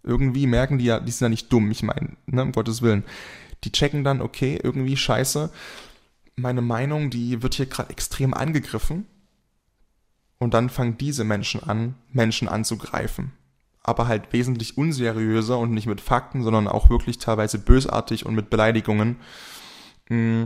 irgendwie 0.03 0.47
merken 0.47 0.77
die 0.77 0.85
ja, 0.85 1.01
die 1.01 1.11
sind 1.11 1.25
ja 1.25 1.27
nicht 1.27 1.51
dumm, 1.51 1.69
ich 1.69 1.83
meine, 1.83 2.15
ne, 2.27 2.43
um 2.43 2.53
Gottes 2.53 2.81
Willen. 2.81 3.03
Die 3.65 3.71
checken 3.73 4.05
dann, 4.05 4.21
okay, 4.21 4.57
irgendwie 4.63 4.95
scheiße, 4.95 5.51
meine 6.37 6.61
Meinung, 6.61 7.09
die 7.09 7.43
wird 7.43 7.55
hier 7.55 7.65
gerade 7.65 7.89
extrem 7.89 8.33
angegriffen. 8.33 9.05
Und 10.37 10.53
dann 10.53 10.69
fangen 10.69 10.97
diese 10.97 11.25
Menschen 11.25 11.61
an, 11.61 11.95
Menschen 12.13 12.47
anzugreifen. 12.47 13.33
Aber 13.83 14.07
halt 14.07 14.31
wesentlich 14.31 14.77
unseriöser 14.77 15.59
und 15.59 15.73
nicht 15.73 15.87
mit 15.87 15.99
Fakten, 15.99 16.41
sondern 16.41 16.69
auch 16.69 16.89
wirklich 16.89 17.17
teilweise 17.17 17.59
bösartig 17.59 18.25
und 18.25 18.33
mit 18.33 18.49
Beleidigungen. 18.49 19.17
Mm, 20.07 20.43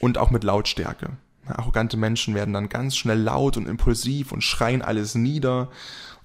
und 0.00 0.18
auch 0.18 0.30
mit 0.30 0.44
Lautstärke. 0.44 1.16
Arrogante 1.50 1.96
Menschen 1.96 2.34
werden 2.34 2.54
dann 2.54 2.68
ganz 2.68 2.96
schnell 2.96 3.20
laut 3.20 3.56
und 3.56 3.66
impulsiv 3.66 4.32
und 4.32 4.42
schreien 4.42 4.82
alles 4.82 5.14
nieder 5.14 5.70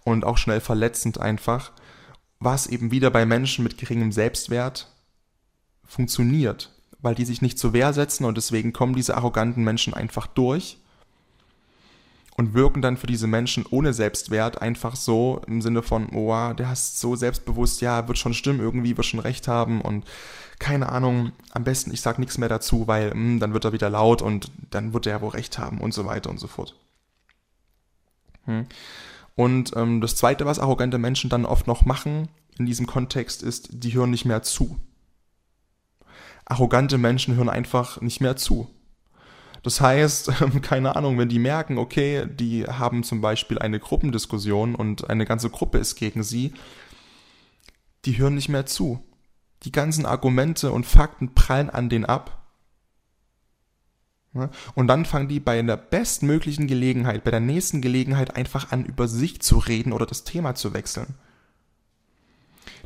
und 0.03 0.25
auch 0.25 0.37
schnell 0.37 0.61
verletzend 0.61 1.19
einfach, 1.19 1.71
was 2.39 2.67
eben 2.67 2.91
wieder 2.91 3.09
bei 3.09 3.25
Menschen 3.25 3.63
mit 3.63 3.77
geringem 3.77 4.11
Selbstwert 4.11 4.91
funktioniert, 5.85 6.71
weil 6.99 7.15
die 7.15 7.25
sich 7.25 7.41
nicht 7.41 7.59
zur 7.59 7.73
Wehr 7.73 7.93
setzen 7.93 8.25
und 8.25 8.37
deswegen 8.37 8.73
kommen 8.73 8.95
diese 8.95 9.15
arroganten 9.15 9.63
Menschen 9.63 9.93
einfach 9.93 10.27
durch 10.27 10.77
und 12.35 12.53
wirken 12.53 12.81
dann 12.81 12.97
für 12.97 13.07
diese 13.07 13.27
Menschen 13.27 13.65
ohne 13.69 13.93
Selbstwert 13.93 14.61
einfach 14.61 14.95
so 14.95 15.41
im 15.47 15.61
Sinne 15.61 15.83
von, 15.83 16.09
oh, 16.13 16.53
der 16.53 16.71
ist 16.71 16.99
so 16.99 17.15
selbstbewusst, 17.15 17.81
ja, 17.81 18.07
wird 18.07 18.17
schon 18.17 18.33
stimmen, 18.33 18.59
irgendwie 18.59 18.97
wird 18.97 19.05
schon 19.05 19.19
recht 19.19 19.47
haben 19.47 19.81
und 19.81 20.05
keine 20.59 20.89
Ahnung, 20.89 21.31
am 21.51 21.63
besten 21.63 21.91
ich 21.91 22.01
sag 22.01 22.19
nichts 22.19 22.37
mehr 22.37 22.49
dazu, 22.49 22.87
weil 22.87 23.09
mh, 23.09 23.13
hm, 23.13 23.39
dann 23.39 23.53
wird 23.53 23.65
er 23.65 23.73
wieder 23.73 23.89
laut 23.89 24.21
und 24.21 24.51
dann 24.71 24.93
wird 24.93 25.07
er 25.07 25.21
wohl 25.21 25.29
recht 25.29 25.57
haben 25.57 25.79
und 25.79 25.93
so 25.93 26.05
weiter 26.05 26.29
und 26.29 26.39
so 26.39 26.47
fort. 26.47 26.75
Hm. 28.45 28.65
Und 29.35 29.75
ähm, 29.75 29.99
das 30.01 30.15
Zweite, 30.15 30.45
was 30.45 30.59
arrogante 30.59 30.97
Menschen 30.97 31.29
dann 31.29 31.45
oft 31.45 31.67
noch 31.67 31.85
machen 31.85 32.29
in 32.57 32.65
diesem 32.65 32.85
Kontext, 32.85 33.41
ist, 33.41 33.69
die 33.71 33.93
hören 33.93 34.11
nicht 34.11 34.25
mehr 34.25 34.43
zu. 34.43 34.79
Arrogante 36.45 36.97
Menschen 36.97 37.35
hören 37.35 37.49
einfach 37.49 38.01
nicht 38.01 38.21
mehr 38.21 38.35
zu. 38.35 38.69
Das 39.63 39.79
heißt, 39.79 40.31
keine 40.61 40.95
Ahnung, 40.95 41.17
wenn 41.17 41.29
die 41.29 41.39
merken, 41.39 41.77
okay, 41.77 42.27
die 42.27 42.65
haben 42.65 43.03
zum 43.03 43.21
Beispiel 43.21 43.57
eine 43.57 43.79
Gruppendiskussion 43.79 44.75
und 44.75 45.09
eine 45.09 45.25
ganze 45.25 45.49
Gruppe 45.49 45.79
ist 45.79 45.95
gegen 45.95 46.21
sie, 46.21 46.53
die 48.05 48.17
hören 48.17 48.35
nicht 48.35 48.49
mehr 48.49 48.65
zu. 48.65 49.03
Die 49.63 49.71
ganzen 49.71 50.05
Argumente 50.05 50.71
und 50.71 50.85
Fakten 50.85 51.33
prallen 51.33 51.69
an 51.69 51.89
den 51.89 52.05
ab. 52.05 52.41
Und 54.75 54.87
dann 54.87 55.05
fangen 55.05 55.29
die 55.29 55.39
bei 55.39 55.61
der 55.61 55.77
bestmöglichen 55.77 56.67
Gelegenheit, 56.67 57.23
bei 57.23 57.31
der 57.31 57.39
nächsten 57.39 57.81
Gelegenheit 57.81 58.35
einfach 58.35 58.71
an, 58.71 58.83
über 58.83 59.07
sich 59.07 59.41
zu 59.41 59.59
reden 59.59 59.93
oder 59.93 60.05
das 60.05 60.23
Thema 60.23 60.55
zu 60.55 60.73
wechseln. 60.73 61.15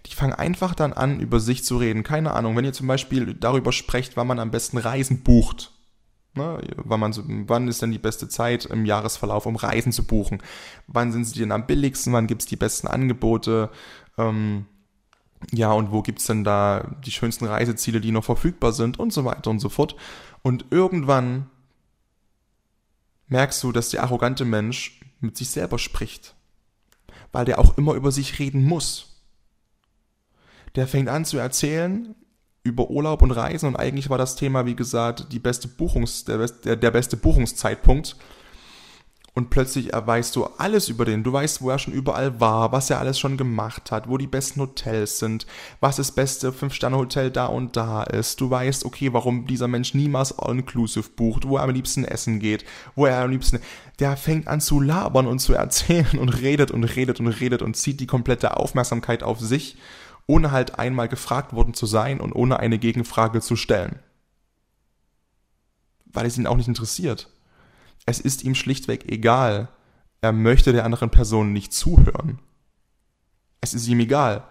Die 0.05 0.13
fangen 0.13 0.33
einfach 0.33 0.75
dann 0.75 0.93
an, 0.93 1.19
über 1.19 1.39
sich 1.39 1.63
zu 1.63 1.77
reden. 1.77 2.03
Keine 2.03 2.33
Ahnung, 2.33 2.55
wenn 2.55 2.65
ihr 2.65 2.73
zum 2.73 2.87
Beispiel 2.87 3.33
darüber 3.33 3.71
sprecht, 3.71 4.17
wann 4.17 4.27
man 4.27 4.39
am 4.39 4.51
besten 4.51 4.77
Reisen 4.77 5.23
bucht, 5.23 5.71
Ne? 6.37 6.61
Wann, 6.77 6.99
man 6.99 7.13
so, 7.13 7.23
wann 7.25 7.67
ist 7.67 7.81
denn 7.81 7.91
die 7.91 7.99
beste 7.99 8.29
Zeit 8.29 8.65
im 8.65 8.85
Jahresverlauf, 8.85 9.45
um 9.45 9.55
Reisen 9.55 9.91
zu 9.91 10.05
buchen? 10.05 10.41
Wann 10.87 11.11
sind 11.11 11.25
sie 11.25 11.39
denn 11.39 11.51
am 11.51 11.67
billigsten? 11.67 12.13
Wann 12.13 12.27
gibt 12.27 12.43
es 12.43 12.47
die 12.47 12.55
besten 12.55 12.87
Angebote? 12.87 13.69
Ähm, 14.17 14.65
ja, 15.51 15.71
und 15.71 15.91
wo 15.91 16.01
gibt 16.01 16.19
es 16.19 16.25
denn 16.25 16.43
da 16.43 16.95
die 17.05 17.11
schönsten 17.11 17.45
Reiseziele, 17.45 18.01
die 18.01 18.11
noch 18.11 18.23
verfügbar 18.23 18.71
sind 18.71 18.99
und 18.99 19.13
so 19.13 19.25
weiter 19.25 19.49
und 19.49 19.59
so 19.59 19.69
fort. 19.69 19.95
Und 20.41 20.65
irgendwann 20.71 21.49
merkst 23.27 23.63
du, 23.63 23.71
dass 23.71 23.89
der 23.89 24.03
arrogante 24.03 24.45
Mensch 24.45 24.99
mit 25.19 25.37
sich 25.37 25.49
selber 25.49 25.79
spricht, 25.79 26.35
weil 27.31 27.45
der 27.45 27.59
auch 27.59 27.77
immer 27.77 27.93
über 27.93 28.11
sich 28.11 28.39
reden 28.39 28.63
muss. 28.63 29.23
Der 30.75 30.87
fängt 30.87 31.09
an 31.09 31.25
zu 31.25 31.37
erzählen, 31.37 32.15
über 32.67 32.89
Urlaub 32.89 33.21
und 33.21 33.31
Reisen 33.31 33.67
und 33.67 33.75
eigentlich 33.75 34.09
war 34.09 34.17
das 34.17 34.35
Thema, 34.35 34.65
wie 34.65 34.75
gesagt, 34.75 35.31
die 35.31 35.39
beste 35.39 35.67
Buchungs, 35.67 36.25
der, 36.25 36.47
der, 36.47 36.75
der 36.75 36.91
beste 36.91 37.17
Buchungszeitpunkt. 37.17 38.15
Und 39.37 39.51
plötzlich 39.51 39.91
weißt 39.93 40.35
du 40.35 40.45
alles 40.57 40.89
über 40.89 41.05
den. 41.05 41.23
Du 41.23 41.31
weißt, 41.31 41.61
wo 41.61 41.69
er 41.69 41.77
schon 41.77 41.93
überall 41.93 42.39
war, 42.39 42.71
was 42.71 42.89
er 42.89 42.97
alles 42.97 43.19
schon 43.19 43.37
gemacht 43.37 43.91
hat, 43.91 44.09
wo 44.09 44.17
die 44.17 44.25
besten 44.25 44.59
Hotels 44.61 45.19
sind, 45.19 45.45
was 45.79 45.97
das 45.97 46.11
beste 46.11 46.51
Fünf-Sterne-Hotel 46.51 47.29
da 47.29 47.45
und 47.45 47.77
da 47.77 48.01
ist. 48.01 48.41
Du 48.41 48.49
weißt, 48.49 48.83
okay, 48.83 49.13
warum 49.13 49.45
dieser 49.45 49.67
Mensch 49.67 49.93
niemals 49.93 50.39
All-Inclusive 50.39 51.09
bucht, 51.15 51.47
wo 51.47 51.57
er 51.57 51.63
am 51.65 51.69
liebsten 51.69 52.03
essen 52.03 52.39
geht, 52.39 52.65
wo 52.95 53.05
er 53.05 53.19
am 53.19 53.29
liebsten. 53.29 53.59
Der 53.99 54.17
fängt 54.17 54.47
an 54.47 54.59
zu 54.59 54.81
labern 54.81 55.27
und 55.27 55.37
zu 55.37 55.53
erzählen 55.53 56.17
und 56.17 56.29
redet 56.29 56.71
und 56.71 56.83
redet 56.83 57.19
und 57.19 57.27
redet 57.27 57.61
und 57.61 57.77
zieht 57.77 57.99
die 57.99 58.07
komplette 58.07 58.57
Aufmerksamkeit 58.57 59.21
auf 59.21 59.39
sich 59.39 59.77
ohne 60.27 60.51
halt 60.51 60.77
einmal 60.77 61.07
gefragt 61.07 61.53
worden 61.53 61.73
zu 61.73 61.85
sein 61.85 62.19
und 62.19 62.33
ohne 62.33 62.59
eine 62.59 62.77
Gegenfrage 62.77 63.41
zu 63.41 63.55
stellen. 63.55 63.99
Weil 66.05 66.25
es 66.25 66.37
ihn 66.37 66.47
auch 66.47 66.57
nicht 66.57 66.67
interessiert. 66.67 67.29
Es 68.05 68.19
ist 68.19 68.43
ihm 68.43 68.55
schlichtweg 68.55 69.09
egal. 69.11 69.69
Er 70.21 70.33
möchte 70.33 70.73
der 70.73 70.85
anderen 70.85 71.09
Person 71.09 71.53
nicht 71.53 71.73
zuhören. 71.73 72.39
Es 73.61 73.73
ist 73.73 73.87
ihm 73.87 73.99
egal. 73.99 74.43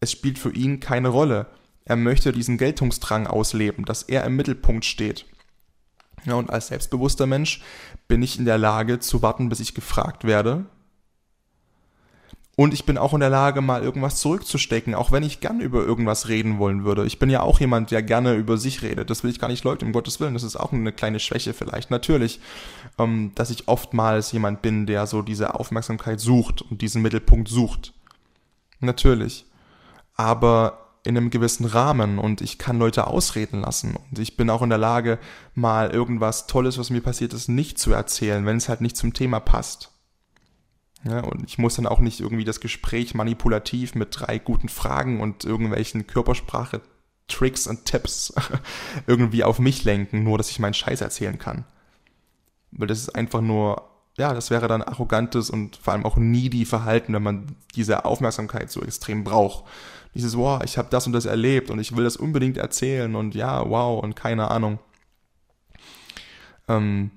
Es 0.00 0.10
spielt 0.10 0.38
für 0.38 0.52
ihn 0.52 0.80
keine 0.80 1.08
Rolle. 1.08 1.46
Er 1.84 1.96
möchte 1.96 2.32
diesen 2.32 2.58
Geltungsdrang 2.58 3.26
ausleben, 3.26 3.84
dass 3.84 4.02
er 4.02 4.24
im 4.24 4.36
Mittelpunkt 4.36 4.84
steht. 4.84 5.26
Ja, 6.24 6.34
und 6.34 6.50
als 6.50 6.68
selbstbewusster 6.68 7.26
Mensch 7.26 7.62
bin 8.06 8.22
ich 8.22 8.38
in 8.38 8.44
der 8.44 8.58
Lage 8.58 9.00
zu 9.00 9.22
warten, 9.22 9.48
bis 9.48 9.60
ich 9.60 9.74
gefragt 9.74 10.24
werde, 10.24 10.66
und 12.54 12.74
ich 12.74 12.84
bin 12.84 12.98
auch 12.98 13.14
in 13.14 13.20
der 13.20 13.30
Lage, 13.30 13.62
mal 13.62 13.82
irgendwas 13.82 14.20
zurückzustecken, 14.20 14.94
auch 14.94 15.10
wenn 15.10 15.22
ich 15.22 15.40
gern 15.40 15.60
über 15.60 15.84
irgendwas 15.84 16.28
reden 16.28 16.58
wollen 16.58 16.84
würde. 16.84 17.06
Ich 17.06 17.18
bin 17.18 17.30
ja 17.30 17.40
auch 17.40 17.60
jemand, 17.60 17.90
der 17.90 18.02
gerne 18.02 18.34
über 18.34 18.58
sich 18.58 18.82
redet. 18.82 19.08
Das 19.08 19.24
will 19.24 19.30
ich 19.30 19.38
gar 19.38 19.48
nicht 19.48 19.64
leugnen, 19.64 19.88
um 19.88 19.92
Gottes 19.94 20.20
Willen. 20.20 20.34
Das 20.34 20.42
ist 20.42 20.56
auch 20.56 20.70
eine 20.70 20.92
kleine 20.92 21.18
Schwäche 21.18 21.54
vielleicht. 21.54 21.90
Natürlich, 21.90 22.40
ähm, 22.98 23.32
dass 23.34 23.48
ich 23.48 23.68
oftmals 23.68 24.32
jemand 24.32 24.60
bin, 24.60 24.84
der 24.84 25.06
so 25.06 25.22
diese 25.22 25.54
Aufmerksamkeit 25.54 26.20
sucht 26.20 26.60
und 26.60 26.82
diesen 26.82 27.00
Mittelpunkt 27.00 27.48
sucht. 27.48 27.94
Natürlich. 28.80 29.46
Aber 30.14 30.90
in 31.04 31.16
einem 31.16 31.30
gewissen 31.30 31.64
Rahmen 31.64 32.18
und 32.18 32.42
ich 32.42 32.58
kann 32.58 32.78
Leute 32.78 33.06
ausreden 33.06 33.62
lassen. 33.62 33.96
Und 33.96 34.18
ich 34.18 34.36
bin 34.36 34.50
auch 34.50 34.60
in 34.60 34.68
der 34.68 34.78
Lage, 34.78 35.18
mal 35.54 35.90
irgendwas 35.90 36.46
Tolles, 36.46 36.76
was 36.76 36.90
mir 36.90 37.00
passiert 37.00 37.32
ist, 37.32 37.48
nicht 37.48 37.78
zu 37.78 37.92
erzählen, 37.92 38.44
wenn 38.44 38.58
es 38.58 38.68
halt 38.68 38.82
nicht 38.82 38.96
zum 38.96 39.14
Thema 39.14 39.40
passt. 39.40 39.90
Ja, 41.04 41.20
und 41.20 41.44
ich 41.44 41.58
muss 41.58 41.76
dann 41.76 41.86
auch 41.86 41.98
nicht 41.98 42.20
irgendwie 42.20 42.44
das 42.44 42.60
Gespräch 42.60 43.14
manipulativ 43.14 43.94
mit 43.94 44.08
drei 44.12 44.38
guten 44.38 44.68
Fragen 44.68 45.20
und 45.20 45.44
irgendwelchen 45.44 46.06
Körpersprache 46.06 46.80
Tricks 47.28 47.66
und 47.66 47.84
Tipps 47.84 48.32
irgendwie 49.06 49.44
auf 49.44 49.58
mich 49.58 49.84
lenken, 49.84 50.22
nur 50.22 50.38
dass 50.38 50.50
ich 50.50 50.58
meinen 50.58 50.74
Scheiß 50.74 51.00
erzählen 51.00 51.38
kann. 51.38 51.64
Weil 52.70 52.88
das 52.88 52.98
ist 52.98 53.14
einfach 53.14 53.40
nur, 53.40 53.88
ja, 54.16 54.32
das 54.34 54.50
wäre 54.50 54.68
dann 54.68 54.82
arrogantes 54.82 55.50
und 55.50 55.76
vor 55.76 55.92
allem 55.92 56.04
auch 56.04 56.16
needy 56.16 56.64
Verhalten, 56.64 57.12
wenn 57.14 57.22
man 57.22 57.56
diese 57.74 58.04
Aufmerksamkeit 58.04 58.70
so 58.70 58.82
extrem 58.82 59.24
braucht. 59.24 59.64
Dieses, 60.14 60.36
wow, 60.36 60.62
ich 60.62 60.78
habe 60.78 60.88
das 60.90 61.06
und 61.06 61.14
das 61.14 61.24
erlebt 61.24 61.70
und 61.70 61.78
ich 61.78 61.96
will 61.96 62.04
das 62.04 62.16
unbedingt 62.16 62.58
erzählen 62.58 63.14
und 63.14 63.34
ja, 63.34 63.68
wow 63.68 64.02
und 64.02 64.14
keine 64.14 64.50
Ahnung. 64.50 64.78
Ähm, 66.68 67.10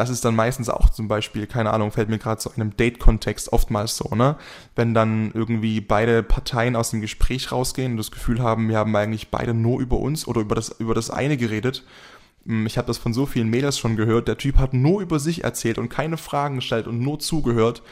das 0.00 0.08
ist 0.08 0.24
dann 0.24 0.34
meistens 0.34 0.70
auch 0.70 0.88
zum 0.88 1.08
Beispiel, 1.08 1.46
keine 1.46 1.74
Ahnung, 1.74 1.92
fällt 1.92 2.08
mir 2.08 2.16
gerade 2.16 2.40
zu 2.40 2.50
einem 2.54 2.74
Date-Kontext 2.74 3.52
oftmals 3.52 3.98
so, 3.98 4.14
ne? 4.14 4.36
Wenn 4.74 4.94
dann 4.94 5.30
irgendwie 5.34 5.82
beide 5.82 6.22
Parteien 6.22 6.74
aus 6.74 6.88
dem 6.88 7.02
Gespräch 7.02 7.52
rausgehen 7.52 7.92
und 7.92 7.98
das 7.98 8.10
Gefühl 8.10 8.40
haben, 8.40 8.70
wir 8.70 8.78
haben 8.78 8.96
eigentlich 8.96 9.28
beide 9.28 9.52
nur 9.52 9.78
über 9.78 9.98
uns 9.98 10.26
oder 10.26 10.40
über 10.40 10.54
das, 10.54 10.70
über 10.70 10.94
das 10.94 11.10
eine 11.10 11.36
geredet. 11.36 11.84
Hm, 12.46 12.64
ich 12.64 12.78
habe 12.78 12.86
das 12.86 12.96
von 12.96 13.12
so 13.12 13.26
vielen 13.26 13.50
Mädels 13.50 13.78
schon 13.78 13.96
gehört. 13.96 14.26
Der 14.26 14.38
Typ 14.38 14.56
hat 14.56 14.72
nur 14.72 15.02
über 15.02 15.18
sich 15.18 15.44
erzählt 15.44 15.76
und 15.76 15.90
keine 15.90 16.16
Fragen 16.16 16.56
gestellt 16.56 16.86
und 16.86 16.98
nur 16.98 17.18
zugehört. 17.18 17.82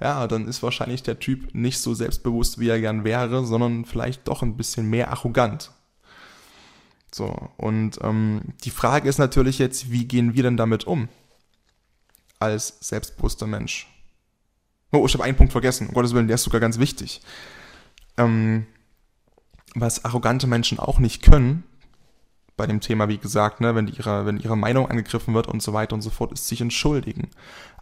Ja, 0.00 0.26
dann 0.26 0.48
ist 0.48 0.64
wahrscheinlich 0.64 1.04
der 1.04 1.20
Typ 1.20 1.54
nicht 1.54 1.78
so 1.78 1.94
selbstbewusst, 1.94 2.58
wie 2.58 2.70
er 2.70 2.80
gern 2.80 3.04
wäre, 3.04 3.46
sondern 3.46 3.84
vielleicht 3.84 4.26
doch 4.26 4.42
ein 4.42 4.56
bisschen 4.56 4.90
mehr 4.90 5.12
arrogant. 5.12 5.70
So, 7.14 7.50
und 7.56 8.00
ähm, 8.02 8.40
die 8.64 8.70
Frage 8.70 9.08
ist 9.08 9.18
natürlich 9.18 9.60
jetzt, 9.60 9.92
wie 9.92 10.06
gehen 10.06 10.34
wir 10.34 10.42
denn 10.42 10.56
damit 10.56 10.88
um? 10.88 11.08
Als 12.42 12.76
selbstbewusster 12.80 13.46
Mensch. 13.46 13.88
Oh, 14.92 15.06
ich 15.06 15.14
habe 15.14 15.24
einen 15.24 15.36
Punkt 15.36 15.52
vergessen. 15.52 15.88
Um 15.88 15.94
Gottes 15.94 16.12
Willen, 16.12 16.26
der 16.26 16.34
ist 16.34 16.42
sogar 16.42 16.60
ganz 16.60 16.78
wichtig. 16.78 17.22
Ähm, 18.18 18.66
was 19.74 20.04
arrogante 20.04 20.46
Menschen 20.46 20.78
auch 20.78 20.98
nicht 20.98 21.22
können, 21.22 21.64
bei 22.56 22.66
dem 22.66 22.80
Thema, 22.80 23.08
wie 23.08 23.18
gesagt, 23.18 23.60
ne, 23.60 23.74
wenn, 23.74 23.88
ihre, 23.88 24.26
wenn 24.26 24.36
ihre 24.36 24.56
Meinung 24.56 24.88
angegriffen 24.88 25.34
wird 25.34 25.46
und 25.46 25.62
so 25.62 25.72
weiter 25.72 25.94
und 25.94 26.02
so 26.02 26.10
fort, 26.10 26.32
ist 26.32 26.46
sich 26.46 26.60
entschuldigen. 26.60 27.30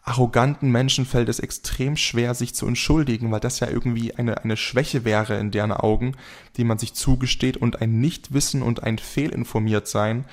Arroganten 0.03 0.71
Menschen 0.71 1.05
fällt 1.05 1.29
es 1.29 1.41
extrem 1.41 1.97
schwer, 1.97 2.35
sich 2.35 2.55
zu 2.55 2.67
entschuldigen, 2.67 3.31
weil 3.31 3.41
das 3.41 3.61
ja 3.61 3.69
irgendwie 3.69 4.15
eine, 4.15 4.43
eine 4.43 4.57
Schwäche 4.57 5.05
wäre 5.05 5.39
in 5.39 5.51
deren 5.51 5.73
Augen, 5.73 6.17
die 6.57 6.65
man 6.65 6.79
sich 6.79 6.95
zugesteht 6.95 7.57
und 7.57 7.83
ein 7.83 8.01
Nichtwissen 8.01 8.63
und 8.63 8.83
ein 8.83 8.99
Fehlinformiert 8.99 9.89
sein 9.89 10.25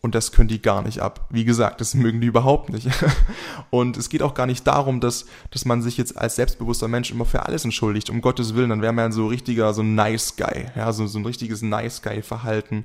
und 0.00 0.14
das 0.14 0.30
können 0.30 0.48
die 0.48 0.62
gar 0.62 0.82
nicht 0.82 1.00
ab. 1.00 1.26
Wie 1.30 1.44
gesagt, 1.44 1.80
das 1.80 1.94
mögen 1.94 2.20
die 2.20 2.28
überhaupt 2.28 2.70
nicht. 2.70 2.88
Und 3.70 3.96
es 3.96 4.08
geht 4.08 4.22
auch 4.22 4.34
gar 4.34 4.46
nicht 4.46 4.64
darum, 4.64 5.00
dass, 5.00 5.26
dass 5.50 5.64
man 5.64 5.82
sich 5.82 5.96
jetzt 5.96 6.16
als 6.16 6.36
selbstbewusster 6.36 6.86
Mensch 6.86 7.10
immer 7.10 7.24
für 7.24 7.44
alles 7.44 7.64
entschuldigt. 7.64 8.08
Um 8.08 8.20
Gottes 8.20 8.54
Willen, 8.54 8.70
dann 8.70 8.80
wäre 8.80 8.92
man 8.92 9.10
so 9.10 9.26
richtiger, 9.26 9.74
so 9.74 9.82
ein 9.82 9.96
Nice 9.96 10.36
Guy. 10.36 10.66
Ja, 10.76 10.92
so, 10.92 11.08
so 11.08 11.18
ein 11.18 11.26
richtiges 11.26 11.62
Nice 11.62 12.00
Guy-Verhalten. 12.02 12.84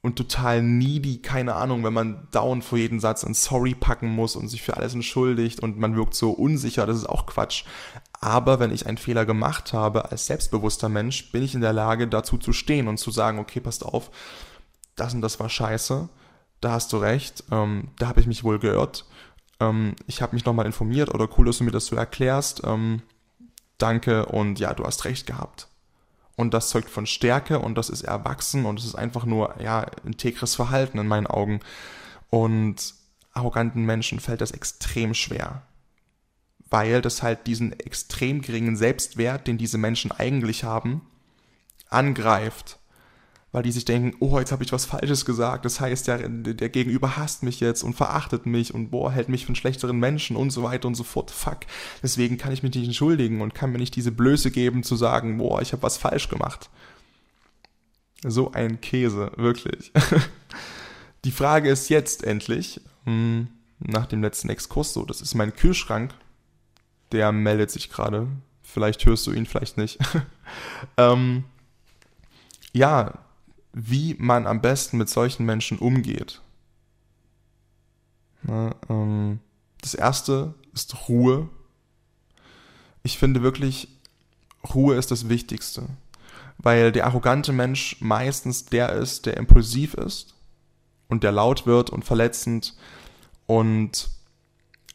Und 0.00 0.14
total 0.14 0.62
needy, 0.62 1.20
keine 1.20 1.56
Ahnung, 1.56 1.82
wenn 1.82 1.92
man 1.92 2.28
dauernd 2.30 2.62
vor 2.62 2.78
jedem 2.78 3.00
Satz 3.00 3.24
ein 3.24 3.34
Sorry 3.34 3.74
packen 3.74 4.08
muss 4.08 4.36
und 4.36 4.46
sich 4.46 4.62
für 4.62 4.76
alles 4.76 4.94
entschuldigt 4.94 5.58
und 5.58 5.78
man 5.78 5.96
wirkt 5.96 6.14
so 6.14 6.30
unsicher, 6.30 6.86
das 6.86 6.98
ist 6.98 7.08
auch 7.08 7.26
Quatsch. 7.26 7.64
Aber 8.20 8.60
wenn 8.60 8.70
ich 8.70 8.86
einen 8.86 8.98
Fehler 8.98 9.26
gemacht 9.26 9.72
habe 9.72 10.12
als 10.12 10.26
selbstbewusster 10.26 10.88
Mensch, 10.88 11.32
bin 11.32 11.42
ich 11.42 11.56
in 11.56 11.60
der 11.60 11.72
Lage, 11.72 12.06
dazu 12.06 12.38
zu 12.38 12.52
stehen 12.52 12.86
und 12.86 12.98
zu 12.98 13.10
sagen, 13.10 13.40
okay, 13.40 13.58
passt 13.58 13.84
auf, 13.84 14.12
das 14.96 15.14
und 15.14 15.20
das 15.20 15.38
war 15.38 15.48
scheiße, 15.48 16.08
da 16.60 16.72
hast 16.72 16.92
du 16.92 16.96
recht, 16.96 17.44
ähm, 17.50 17.88
da 17.98 18.08
habe 18.08 18.20
ich 18.20 18.26
mich 18.26 18.44
wohl 18.44 18.58
geirrt, 18.58 19.04
ähm, 19.60 19.94
ich 20.06 20.22
habe 20.22 20.34
mich 20.34 20.44
nochmal 20.44 20.66
informiert 20.66 21.14
oder 21.14 21.28
cool, 21.36 21.46
dass 21.46 21.58
du 21.58 21.64
mir 21.64 21.70
das 21.70 21.86
so 21.86 21.96
erklärst, 21.96 22.62
ähm, 22.64 23.02
danke 23.78 24.26
und 24.26 24.58
ja, 24.58 24.74
du 24.74 24.84
hast 24.84 25.04
recht 25.04 25.26
gehabt. 25.26 25.68
Und 26.36 26.52
das 26.52 26.68
zeugt 26.68 26.90
von 26.90 27.06
Stärke 27.06 27.58
und 27.58 27.76
das 27.76 27.88
ist 27.88 28.02
erwachsen 28.02 28.66
und 28.66 28.78
es 28.78 28.84
ist 28.84 28.94
einfach 28.94 29.24
nur, 29.24 29.54
ja, 29.60 29.86
integres 30.04 30.54
Verhalten 30.54 30.98
in 30.98 31.06
meinen 31.06 31.26
Augen. 31.26 31.60
Und 32.28 32.94
arroganten 33.32 33.84
Menschen 33.84 34.20
fällt 34.20 34.42
das 34.42 34.50
extrem 34.50 35.14
schwer, 35.14 35.62
weil 36.68 37.00
das 37.00 37.22
halt 37.22 37.46
diesen 37.46 37.78
extrem 37.80 38.42
geringen 38.42 38.76
Selbstwert, 38.76 39.46
den 39.46 39.56
diese 39.56 39.78
Menschen 39.78 40.12
eigentlich 40.12 40.64
haben, 40.64 41.00
angreift 41.88 42.78
weil 43.56 43.62
die 43.62 43.72
sich 43.72 43.86
denken, 43.86 44.14
oh, 44.20 44.38
jetzt 44.38 44.52
habe 44.52 44.64
ich 44.64 44.72
was 44.72 44.84
Falsches 44.84 45.24
gesagt, 45.24 45.64
das 45.64 45.80
heißt, 45.80 46.08
der, 46.08 46.28
der 46.28 46.68
Gegenüber 46.68 47.16
hasst 47.16 47.42
mich 47.42 47.58
jetzt 47.58 47.84
und 47.84 47.94
verachtet 47.94 48.44
mich 48.44 48.74
und 48.74 48.90
boah, 48.90 49.10
hält 49.10 49.30
mich 49.30 49.44
für 49.46 49.48
einen 49.48 49.56
schlechteren 49.56 49.98
Menschen 49.98 50.36
und 50.36 50.50
so 50.50 50.62
weiter 50.62 50.86
und 50.86 50.94
so 50.94 51.04
fort. 51.04 51.30
Fuck. 51.30 51.60
Deswegen 52.02 52.36
kann 52.36 52.52
ich 52.52 52.62
mich 52.62 52.74
nicht 52.74 52.84
entschuldigen 52.84 53.40
und 53.40 53.54
kann 53.54 53.72
mir 53.72 53.78
nicht 53.78 53.96
diese 53.96 54.12
Blöße 54.12 54.50
geben 54.50 54.82
zu 54.82 54.94
sagen, 54.94 55.38
boah, 55.38 55.62
ich 55.62 55.72
habe 55.72 55.82
was 55.82 55.96
falsch 55.96 56.28
gemacht. 56.28 56.68
So 58.22 58.52
ein 58.52 58.82
Käse, 58.82 59.32
wirklich. 59.36 59.90
Die 61.24 61.32
Frage 61.32 61.70
ist 61.70 61.88
jetzt 61.88 62.24
endlich, 62.24 62.82
hm, 63.04 63.48
nach 63.78 64.04
dem 64.04 64.20
letzten 64.20 64.50
Exkurs 64.50 64.92
so, 64.92 65.06
das 65.06 65.22
ist 65.22 65.34
mein 65.34 65.56
Kühlschrank, 65.56 66.12
der 67.10 67.32
meldet 67.32 67.70
sich 67.70 67.88
gerade. 67.88 68.28
Vielleicht 68.62 69.06
hörst 69.06 69.26
du 69.26 69.32
ihn, 69.32 69.46
vielleicht 69.46 69.78
nicht. 69.78 69.98
ähm, 70.98 71.44
ja, 72.74 73.20
wie 73.78 74.16
man 74.18 74.46
am 74.46 74.62
besten 74.62 74.96
mit 74.96 75.10
solchen 75.10 75.44
Menschen 75.44 75.78
umgeht. 75.78 76.40
Na, 78.42 78.74
ähm, 78.88 79.40
das 79.82 79.92
erste 79.92 80.54
ist 80.72 81.08
Ruhe. 81.10 81.50
Ich 83.02 83.18
finde 83.18 83.42
wirklich, 83.42 83.88
Ruhe 84.74 84.96
ist 84.96 85.10
das 85.10 85.28
Wichtigste. 85.28 85.90
Weil 86.56 86.90
der 86.90 87.04
arrogante 87.04 87.52
Mensch 87.52 87.98
meistens 88.00 88.64
der 88.64 88.92
ist, 88.92 89.26
der 89.26 89.36
impulsiv 89.36 89.92
ist 89.92 90.34
und 91.08 91.22
der 91.22 91.32
laut 91.32 91.66
wird 91.66 91.90
und 91.90 92.02
verletzend 92.02 92.74
und 93.44 94.08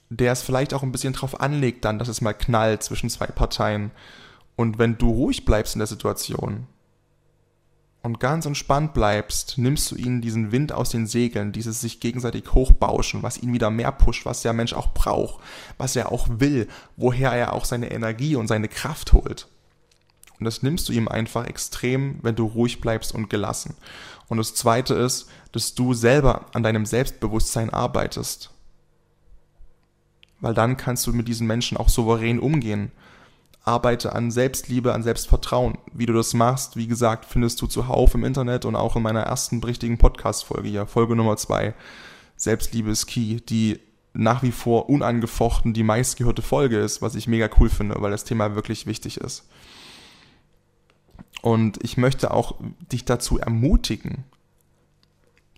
der 0.09 0.31
es 0.31 0.41
vielleicht 0.41 0.73
auch 0.73 0.81
ein 0.81 0.91
bisschen 0.91 1.13
drauf 1.13 1.39
anlegt 1.39 1.85
dann, 1.85 1.99
dass 1.99 2.07
es 2.07 2.19
mal 2.19 2.33
knallt 2.33 2.81
zwischen 2.81 3.11
zwei 3.11 3.27
Parteien. 3.27 3.91
Und 4.55 4.79
wenn 4.79 4.97
du 4.97 5.11
ruhig 5.11 5.45
bleibst 5.45 5.75
in 5.75 5.79
der 5.79 5.87
Situation, 5.87 6.65
und 8.03 8.19
ganz 8.19 8.45
entspannt 8.45 8.93
bleibst, 8.93 9.57
nimmst 9.57 9.91
du 9.91 9.95
ihnen 9.95 10.21
diesen 10.21 10.51
Wind 10.51 10.71
aus 10.71 10.89
den 10.89 11.05
Segeln, 11.05 11.51
dieses 11.51 11.81
sich 11.81 11.99
gegenseitig 11.99 12.51
hochbauschen, 12.53 13.21
was 13.21 13.37
ihn 13.37 13.53
wieder 13.53 13.69
mehr 13.69 13.91
pusht, 13.91 14.25
was 14.25 14.41
der 14.41 14.53
Mensch 14.53 14.73
auch 14.73 14.93
braucht, 14.93 15.43
was 15.77 15.95
er 15.95 16.11
auch 16.11 16.27
will, 16.29 16.67
woher 16.97 17.31
er 17.31 17.53
auch 17.53 17.65
seine 17.65 17.91
Energie 17.91 18.35
und 18.35 18.47
seine 18.47 18.67
Kraft 18.67 19.13
holt. 19.13 19.47
Und 20.39 20.45
das 20.45 20.63
nimmst 20.63 20.89
du 20.89 20.93
ihm 20.93 21.07
einfach 21.07 21.45
extrem, 21.45 22.17
wenn 22.23 22.35
du 22.35 22.47
ruhig 22.47 22.81
bleibst 22.81 23.13
und 23.13 23.29
gelassen. 23.29 23.75
Und 24.27 24.37
das 24.37 24.55
zweite 24.55 24.95
ist, 24.95 25.29
dass 25.51 25.75
du 25.75 25.93
selber 25.93 26.47
an 26.53 26.63
deinem 26.63 26.87
Selbstbewusstsein 26.87 27.69
arbeitest. 27.69 28.49
Weil 30.39 30.55
dann 30.55 30.77
kannst 30.77 31.05
du 31.05 31.13
mit 31.13 31.27
diesen 31.27 31.45
Menschen 31.45 31.77
auch 31.77 31.89
souverän 31.89 32.39
umgehen 32.39 32.91
arbeite 33.63 34.13
an 34.13 34.31
Selbstliebe, 34.31 34.93
an 34.93 35.03
Selbstvertrauen. 35.03 35.77
Wie 35.93 36.05
du 36.05 36.13
das 36.13 36.33
machst, 36.33 36.77
wie 36.77 36.87
gesagt, 36.87 37.25
findest 37.25 37.61
du 37.61 37.67
zuhauf 37.67 38.15
im 38.15 38.23
Internet 38.23 38.65
und 38.65 38.75
auch 38.75 38.95
in 38.95 39.03
meiner 39.03 39.21
ersten 39.21 39.63
richtigen 39.63 39.97
Podcast-Folge 39.97 40.69
hier, 40.69 40.87
Folge 40.87 41.15
Nummer 41.15 41.37
zwei. 41.37 41.73
Selbstliebe 42.35 42.89
ist 42.89 43.05
Key, 43.05 43.39
die 43.41 43.79
nach 44.13 44.43
wie 44.43 44.51
vor 44.51 44.89
unangefochten 44.89 45.73
die 45.73 45.83
meistgehörte 45.83 46.41
Folge 46.41 46.79
ist, 46.79 47.01
was 47.01 47.15
ich 47.15 47.27
mega 47.27 47.49
cool 47.59 47.69
finde, 47.69 47.95
weil 47.99 48.11
das 48.11 48.25
Thema 48.25 48.55
wirklich 48.55 48.87
wichtig 48.87 49.17
ist. 49.17 49.47
Und 51.41 51.83
ich 51.83 51.97
möchte 51.97 52.31
auch 52.31 52.55
dich 52.91 53.05
dazu 53.05 53.39
ermutigen, 53.39 54.25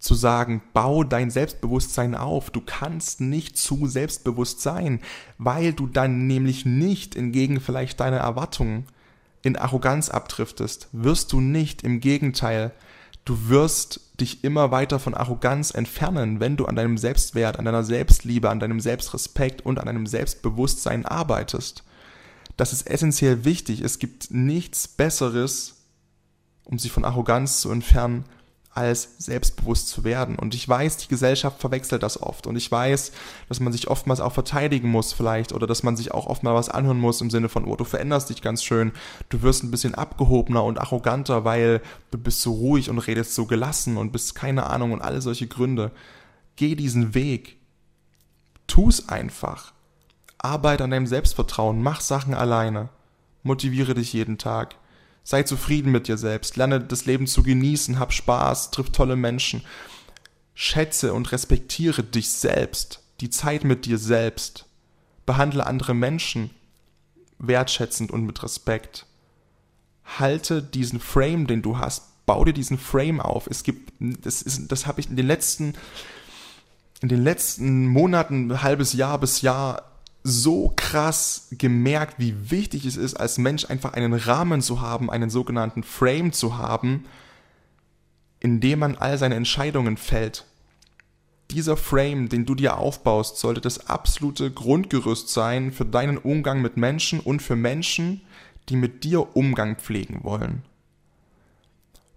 zu 0.03 0.15
sagen, 0.15 0.61
bau 0.73 1.03
dein 1.03 1.31
Selbstbewusstsein 1.31 2.13
auf. 2.13 2.49
Du 2.49 2.61
kannst 2.61 3.21
nicht 3.21 3.57
zu 3.57 3.87
selbstbewusst 3.87 4.61
sein, 4.61 4.99
weil 5.37 5.71
du 5.71 5.87
dann 5.87 6.27
nämlich 6.27 6.65
nicht 6.65 7.15
entgegen 7.15 7.61
vielleicht 7.61 8.01
deiner 8.01 8.17
Erwartungen 8.17 8.85
in 9.43 9.55
Arroganz 9.55 10.09
abdriftest. 10.09 10.89
Wirst 10.91 11.31
du 11.31 11.39
nicht, 11.39 11.83
im 11.83 12.01
Gegenteil, 12.01 12.71
du 13.23 13.47
wirst 13.47 14.01
dich 14.19 14.43
immer 14.43 14.71
weiter 14.71 14.99
von 14.99 15.13
Arroganz 15.13 15.71
entfernen, 15.71 16.41
wenn 16.41 16.57
du 16.57 16.65
an 16.65 16.75
deinem 16.75 16.97
Selbstwert, 16.97 17.57
an 17.57 17.65
deiner 17.65 17.83
Selbstliebe, 17.83 18.49
an 18.49 18.59
deinem 18.59 18.81
Selbstrespekt 18.81 19.65
und 19.65 19.79
an 19.79 19.85
deinem 19.85 20.05
Selbstbewusstsein 20.05 21.05
arbeitest. 21.05 21.83
Das 22.57 22.73
ist 22.73 22.89
essentiell 22.89 23.45
wichtig. 23.45 23.81
Es 23.81 23.99
gibt 23.99 24.31
nichts 24.31 24.87
Besseres, 24.87 25.75
um 26.65 26.77
sich 26.77 26.91
von 26.91 27.05
Arroganz 27.05 27.61
zu 27.61 27.71
entfernen, 27.71 28.25
als 28.75 29.15
selbstbewusst 29.19 29.89
zu 29.89 30.03
werden. 30.03 30.37
Und 30.37 30.55
ich 30.55 30.67
weiß, 30.67 30.97
die 30.97 31.07
Gesellschaft 31.07 31.59
verwechselt 31.59 32.01
das 32.01 32.21
oft. 32.21 32.47
Und 32.47 32.55
ich 32.55 32.71
weiß, 32.71 33.11
dass 33.47 33.59
man 33.59 33.71
sich 33.71 33.87
oftmals 33.87 34.19
auch 34.19 34.33
verteidigen 34.33 34.89
muss 34.89 35.13
vielleicht 35.13 35.53
oder 35.53 35.67
dass 35.67 35.83
man 35.83 35.95
sich 35.95 36.11
auch 36.11 36.25
oft 36.25 36.43
mal 36.43 36.55
was 36.55 36.69
anhören 36.69 36.99
muss 36.99 37.21
im 37.21 37.29
Sinne 37.29 37.49
von, 37.49 37.65
oh, 37.65 37.75
du 37.75 37.83
veränderst 37.83 38.29
dich 38.29 38.41
ganz 38.41 38.63
schön, 38.63 38.91
du 39.29 39.43
wirst 39.43 39.63
ein 39.63 39.71
bisschen 39.71 39.93
abgehobener 39.93 40.63
und 40.63 40.79
arroganter, 40.79 41.45
weil 41.45 41.81
du 42.11 42.17
bist 42.17 42.41
so 42.41 42.53
ruhig 42.53 42.89
und 42.89 42.99
redest 42.99 43.35
so 43.35 43.45
gelassen 43.45 43.97
und 43.97 44.11
bist 44.11 44.33
keine 44.33 44.65
Ahnung 44.67 44.91
und 44.91 45.01
alle 45.01 45.21
solche 45.21 45.47
Gründe. 45.47 45.91
Geh 46.55 46.75
diesen 46.75 47.13
Weg. 47.13 47.57
Tu's 48.65 49.07
einfach. 49.07 49.73
Arbeite 50.39 50.83
an 50.83 50.91
deinem 50.91 51.07
Selbstvertrauen, 51.07 51.81
mach 51.81 52.01
Sachen 52.01 52.33
alleine. 52.33 52.89
Motiviere 53.43 53.93
dich 53.93 54.13
jeden 54.13 54.37
Tag 54.37 54.75
Sei 55.23 55.43
zufrieden 55.43 55.91
mit 55.91 56.07
dir 56.07 56.17
selbst, 56.17 56.57
lerne 56.57 56.81
das 56.81 57.05
Leben 57.05 57.27
zu 57.27 57.43
genießen, 57.43 57.97
hab 57.97 58.11
Spaß, 58.11 58.71
triff 58.71 58.89
tolle 58.89 59.15
Menschen. 59.15 59.63
Schätze 60.53 61.13
und 61.13 61.31
respektiere 61.31 62.03
dich 62.03 62.29
selbst, 62.29 63.01
die 63.21 63.29
Zeit 63.29 63.63
mit 63.63 63.85
dir 63.85 63.97
selbst. 63.97 64.65
Behandle 65.25 65.65
andere 65.65 65.93
Menschen 65.93 66.49
wertschätzend 67.39 68.11
und 68.11 68.25
mit 68.25 68.43
Respekt. 68.43 69.05
Halte 70.03 70.61
diesen 70.61 70.99
Frame, 70.99 71.47
den 71.47 71.61
du 71.61 71.77
hast, 71.77 72.25
bau 72.25 72.43
dir 72.43 72.53
diesen 72.53 72.77
Frame 72.77 73.21
auf. 73.21 73.47
Es 73.47 73.63
gibt, 73.63 73.93
das 73.99 74.41
ist, 74.41 74.71
das 74.71 74.85
habe 74.85 74.99
ich 74.99 75.09
in 75.09 75.15
den 75.15 75.27
letzten, 75.27 75.73
in 77.01 77.09
den 77.09 77.23
letzten 77.23 77.87
Monaten, 77.87 78.61
halbes 78.61 78.93
Jahr 78.93 79.19
bis 79.19 79.41
Jahr 79.41 79.92
so 80.23 80.71
krass 80.75 81.47
gemerkt, 81.51 82.15
wie 82.17 82.49
wichtig 82.49 82.85
es 82.85 82.95
ist, 82.95 83.15
als 83.15 83.37
Mensch 83.37 83.69
einfach 83.69 83.93
einen 83.93 84.13
Rahmen 84.13 84.61
zu 84.61 84.81
haben, 84.81 85.11
einen 85.11 85.29
sogenannten 85.29 85.83
Frame 85.83 86.31
zu 86.31 86.57
haben, 86.57 87.05
in 88.39 88.61
dem 88.61 88.79
man 88.79 88.95
all 88.95 89.17
seine 89.17 89.35
Entscheidungen 89.35 89.97
fällt. 89.97 90.45
Dieser 91.51 91.77
Frame, 91.77 92.29
den 92.29 92.45
du 92.45 92.55
dir 92.55 92.77
aufbaust, 92.77 93.37
sollte 93.37 93.61
das 93.61 93.87
absolute 93.87 94.49
Grundgerüst 94.49 95.29
sein 95.29 95.71
für 95.71 95.85
deinen 95.85 96.17
Umgang 96.17 96.61
mit 96.61 96.77
Menschen 96.77 97.19
und 97.19 97.41
für 97.41 97.55
Menschen, 97.55 98.21
die 98.69 98.77
mit 98.77 99.03
dir 99.03 99.35
Umgang 99.35 99.75
pflegen 99.75 100.23
wollen 100.23 100.63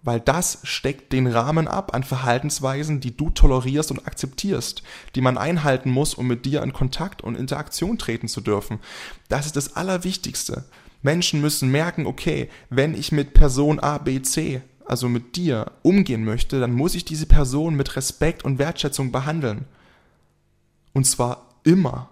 weil 0.06 0.20
das 0.20 0.60
steckt 0.62 1.12
den 1.12 1.26
Rahmen 1.26 1.66
ab 1.66 1.92
an 1.92 2.04
Verhaltensweisen, 2.04 3.00
die 3.00 3.16
du 3.16 3.28
tolerierst 3.28 3.90
und 3.90 4.06
akzeptierst, 4.06 4.84
die 5.16 5.20
man 5.20 5.36
einhalten 5.36 5.90
muss, 5.90 6.14
um 6.14 6.28
mit 6.28 6.46
dir 6.46 6.62
in 6.62 6.72
Kontakt 6.72 7.22
und 7.22 7.34
Interaktion 7.34 7.98
treten 7.98 8.28
zu 8.28 8.40
dürfen. 8.40 8.78
Das 9.28 9.46
ist 9.46 9.56
das 9.56 9.74
Allerwichtigste. 9.74 10.64
Menschen 11.02 11.40
müssen 11.40 11.70
merken, 11.70 12.06
okay, 12.06 12.48
wenn 12.70 12.94
ich 12.94 13.10
mit 13.10 13.34
Person 13.34 13.80
A, 13.80 13.98
B, 13.98 14.22
C, 14.22 14.62
also 14.86 15.08
mit 15.08 15.34
dir, 15.34 15.72
umgehen 15.82 16.24
möchte, 16.24 16.60
dann 16.60 16.72
muss 16.72 16.94
ich 16.94 17.04
diese 17.04 17.26
Person 17.26 17.74
mit 17.74 17.96
Respekt 17.96 18.44
und 18.44 18.60
Wertschätzung 18.60 19.10
behandeln. 19.10 19.64
Und 20.92 21.04
zwar 21.04 21.48
immer. 21.64 22.10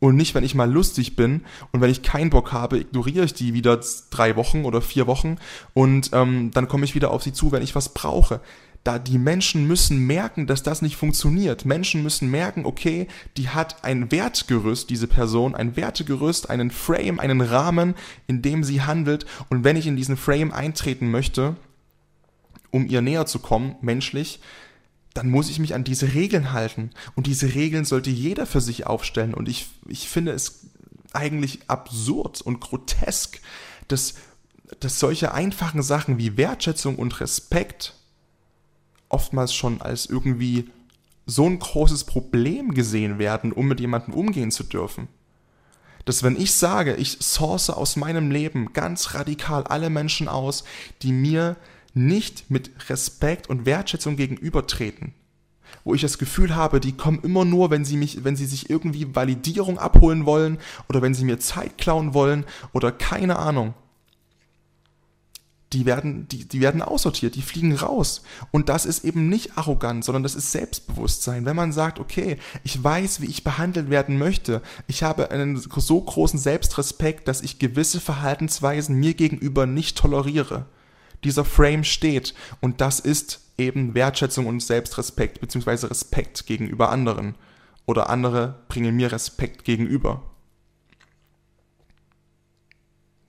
Und 0.00 0.16
nicht, 0.16 0.34
wenn 0.34 0.44
ich 0.44 0.54
mal 0.54 0.70
lustig 0.70 1.14
bin 1.14 1.42
und 1.72 1.82
wenn 1.82 1.90
ich 1.90 2.02
keinen 2.02 2.30
Bock 2.30 2.52
habe, 2.52 2.78
ignoriere 2.78 3.26
ich 3.26 3.34
die 3.34 3.52
wieder 3.52 3.78
drei 4.10 4.34
Wochen 4.34 4.64
oder 4.64 4.80
vier 4.80 5.06
Wochen 5.06 5.36
und 5.74 6.10
ähm, 6.14 6.50
dann 6.52 6.68
komme 6.68 6.84
ich 6.84 6.94
wieder 6.94 7.10
auf 7.10 7.22
sie 7.22 7.34
zu, 7.34 7.52
wenn 7.52 7.62
ich 7.62 7.74
was 7.74 7.90
brauche. 7.90 8.40
Da 8.82 8.98
die 8.98 9.18
Menschen 9.18 9.68
müssen 9.68 10.06
merken, 10.06 10.46
dass 10.46 10.62
das 10.62 10.80
nicht 10.80 10.96
funktioniert. 10.96 11.66
Menschen 11.66 12.02
müssen 12.02 12.30
merken, 12.30 12.64
okay, 12.64 13.08
die 13.36 13.50
hat 13.50 13.84
ein 13.84 14.10
Wertgerüst, 14.10 14.88
diese 14.88 15.06
Person, 15.06 15.54
ein 15.54 15.76
Wertegerüst, 15.76 16.48
einen 16.48 16.70
Frame, 16.70 17.20
einen 17.20 17.42
Rahmen, 17.42 17.94
in 18.26 18.40
dem 18.40 18.64
sie 18.64 18.80
handelt. 18.80 19.26
Und 19.50 19.64
wenn 19.64 19.76
ich 19.76 19.86
in 19.86 19.96
diesen 19.96 20.16
Frame 20.16 20.50
eintreten 20.50 21.10
möchte, 21.10 21.56
um 22.70 22.86
ihr 22.86 23.02
näher 23.02 23.26
zu 23.26 23.38
kommen, 23.38 23.76
menschlich, 23.82 24.40
dann 25.14 25.28
muss 25.28 25.50
ich 25.50 25.58
mich 25.58 25.74
an 25.74 25.84
diese 25.84 26.14
Regeln 26.14 26.52
halten. 26.52 26.90
Und 27.14 27.26
diese 27.26 27.54
Regeln 27.54 27.84
sollte 27.84 28.10
jeder 28.10 28.46
für 28.46 28.60
sich 28.60 28.86
aufstellen. 28.86 29.34
Und 29.34 29.48
ich, 29.48 29.68
ich 29.88 30.08
finde 30.08 30.32
es 30.32 30.66
eigentlich 31.12 31.60
absurd 31.68 32.40
und 32.40 32.60
grotesk, 32.60 33.40
dass, 33.88 34.14
dass 34.78 35.00
solche 35.00 35.34
einfachen 35.34 35.82
Sachen 35.82 36.18
wie 36.18 36.36
Wertschätzung 36.36 36.96
und 36.96 37.20
Respekt 37.20 37.94
oftmals 39.08 39.52
schon 39.52 39.80
als 39.80 40.06
irgendwie 40.06 40.70
so 41.26 41.46
ein 41.46 41.58
großes 41.58 42.04
Problem 42.04 42.74
gesehen 42.74 43.18
werden, 43.18 43.52
um 43.52 43.66
mit 43.66 43.80
jemandem 43.80 44.14
umgehen 44.14 44.50
zu 44.50 44.64
dürfen. 44.64 45.08
Dass 46.04 46.22
wenn 46.22 46.40
ich 46.40 46.54
sage, 46.54 46.94
ich 46.96 47.18
source 47.20 47.70
aus 47.70 47.96
meinem 47.96 48.30
Leben 48.30 48.72
ganz 48.72 49.14
radikal 49.14 49.64
alle 49.64 49.90
Menschen 49.90 50.28
aus, 50.28 50.64
die 51.02 51.12
mir 51.12 51.56
nicht 51.94 52.50
mit 52.50 52.70
Respekt 52.88 53.48
und 53.48 53.66
Wertschätzung 53.66 54.16
gegenübertreten. 54.16 55.14
Wo 55.84 55.94
ich 55.94 56.02
das 56.02 56.18
Gefühl 56.18 56.54
habe, 56.54 56.80
die 56.80 56.96
kommen 56.96 57.20
immer 57.22 57.44
nur, 57.44 57.70
wenn 57.70 57.84
sie 57.84 57.96
mich, 57.96 58.24
wenn 58.24 58.36
sie 58.36 58.46
sich 58.46 58.70
irgendwie 58.70 59.14
Validierung 59.14 59.78
abholen 59.78 60.26
wollen 60.26 60.58
oder 60.88 61.00
wenn 61.00 61.14
sie 61.14 61.24
mir 61.24 61.38
Zeit 61.38 61.78
klauen 61.78 62.12
wollen 62.12 62.44
oder 62.72 62.92
keine 62.92 63.38
Ahnung. 63.38 63.74
Die 65.72 65.86
werden, 65.86 66.26
die, 66.26 66.48
die 66.48 66.60
werden 66.60 66.82
aussortiert, 66.82 67.36
die 67.36 67.42
fliegen 67.42 67.76
raus. 67.76 68.22
Und 68.50 68.68
das 68.68 68.84
ist 68.84 69.04
eben 69.04 69.28
nicht 69.28 69.56
arrogant, 69.56 70.04
sondern 70.04 70.24
das 70.24 70.34
ist 70.34 70.50
Selbstbewusstsein. 70.50 71.44
Wenn 71.44 71.54
man 71.54 71.72
sagt, 71.72 72.00
okay, 72.00 72.38
ich 72.64 72.82
weiß, 72.82 73.20
wie 73.20 73.26
ich 73.26 73.44
behandelt 73.44 73.88
werden 73.88 74.18
möchte, 74.18 74.62
ich 74.88 75.04
habe 75.04 75.30
einen 75.30 75.56
so 75.56 76.00
großen 76.00 76.40
Selbstrespekt, 76.40 77.28
dass 77.28 77.40
ich 77.40 77.60
gewisse 77.60 78.00
Verhaltensweisen 78.00 78.96
mir 78.96 79.14
gegenüber 79.14 79.66
nicht 79.66 79.96
toleriere 79.96 80.66
dieser 81.24 81.44
Frame 81.44 81.84
steht. 81.84 82.34
Und 82.60 82.80
das 82.80 83.00
ist 83.00 83.52
eben 83.58 83.94
Wertschätzung 83.94 84.46
und 84.46 84.62
Selbstrespekt, 84.62 85.40
beziehungsweise 85.40 85.90
Respekt 85.90 86.46
gegenüber 86.46 86.90
anderen. 86.90 87.34
Oder 87.86 88.08
andere 88.10 88.62
bringen 88.68 88.96
mir 88.96 89.12
Respekt 89.12 89.64
gegenüber. 89.64 90.22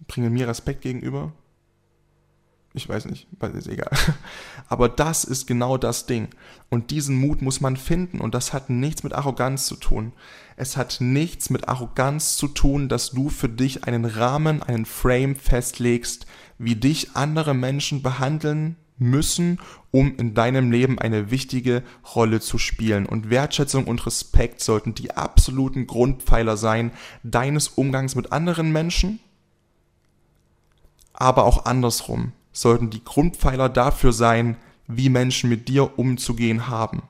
Bringen 0.07 0.33
mir 0.33 0.47
Respekt 0.47 0.81
gegenüber? 0.81 1.33
Ich 2.73 2.87
weiß 2.87 3.05
nicht, 3.05 3.27
ist 3.53 3.67
egal. 3.67 3.91
Aber 4.69 4.87
das 4.87 5.25
ist 5.25 5.45
genau 5.45 5.77
das 5.77 6.05
Ding. 6.05 6.29
Und 6.69 6.91
diesen 6.91 7.17
Mut 7.17 7.41
muss 7.41 7.59
man 7.59 7.75
finden. 7.75 8.21
Und 8.21 8.33
das 8.33 8.53
hat 8.53 8.69
nichts 8.69 9.03
mit 9.03 9.13
Arroganz 9.13 9.65
zu 9.65 9.75
tun. 9.75 10.13
Es 10.55 10.77
hat 10.77 10.97
nichts 11.01 11.49
mit 11.49 11.67
Arroganz 11.67 12.37
zu 12.37 12.47
tun, 12.47 12.87
dass 12.87 13.11
du 13.11 13.29
für 13.29 13.49
dich 13.49 13.83
einen 13.83 14.05
Rahmen, 14.05 14.63
einen 14.63 14.85
Frame 14.85 15.35
festlegst, 15.35 16.25
wie 16.57 16.75
dich 16.75 17.15
andere 17.15 17.53
Menschen 17.53 18.01
behandeln 18.03 18.77
müssen, 18.97 19.59
um 19.89 20.15
in 20.17 20.33
deinem 20.33 20.71
Leben 20.71 20.97
eine 20.97 21.29
wichtige 21.29 21.83
Rolle 22.15 22.39
zu 22.39 22.57
spielen. 22.57 23.05
Und 23.05 23.29
Wertschätzung 23.29 23.85
und 23.85 24.05
Respekt 24.05 24.61
sollten 24.61 24.93
die 24.93 25.11
absoluten 25.11 25.87
Grundpfeiler 25.87 26.55
sein 26.55 26.91
deines 27.23 27.67
Umgangs 27.67 28.15
mit 28.15 28.31
anderen 28.31 28.71
Menschen, 28.71 29.19
aber 31.13 31.43
auch 31.43 31.65
andersrum 31.65 32.31
sollten 32.51 32.89
die 32.89 33.03
Grundpfeiler 33.03 33.69
dafür 33.69 34.13
sein, 34.13 34.57
wie 34.87 35.09
Menschen 35.09 35.49
mit 35.49 35.67
dir 35.67 35.97
umzugehen 35.97 36.67
haben. 36.67 37.03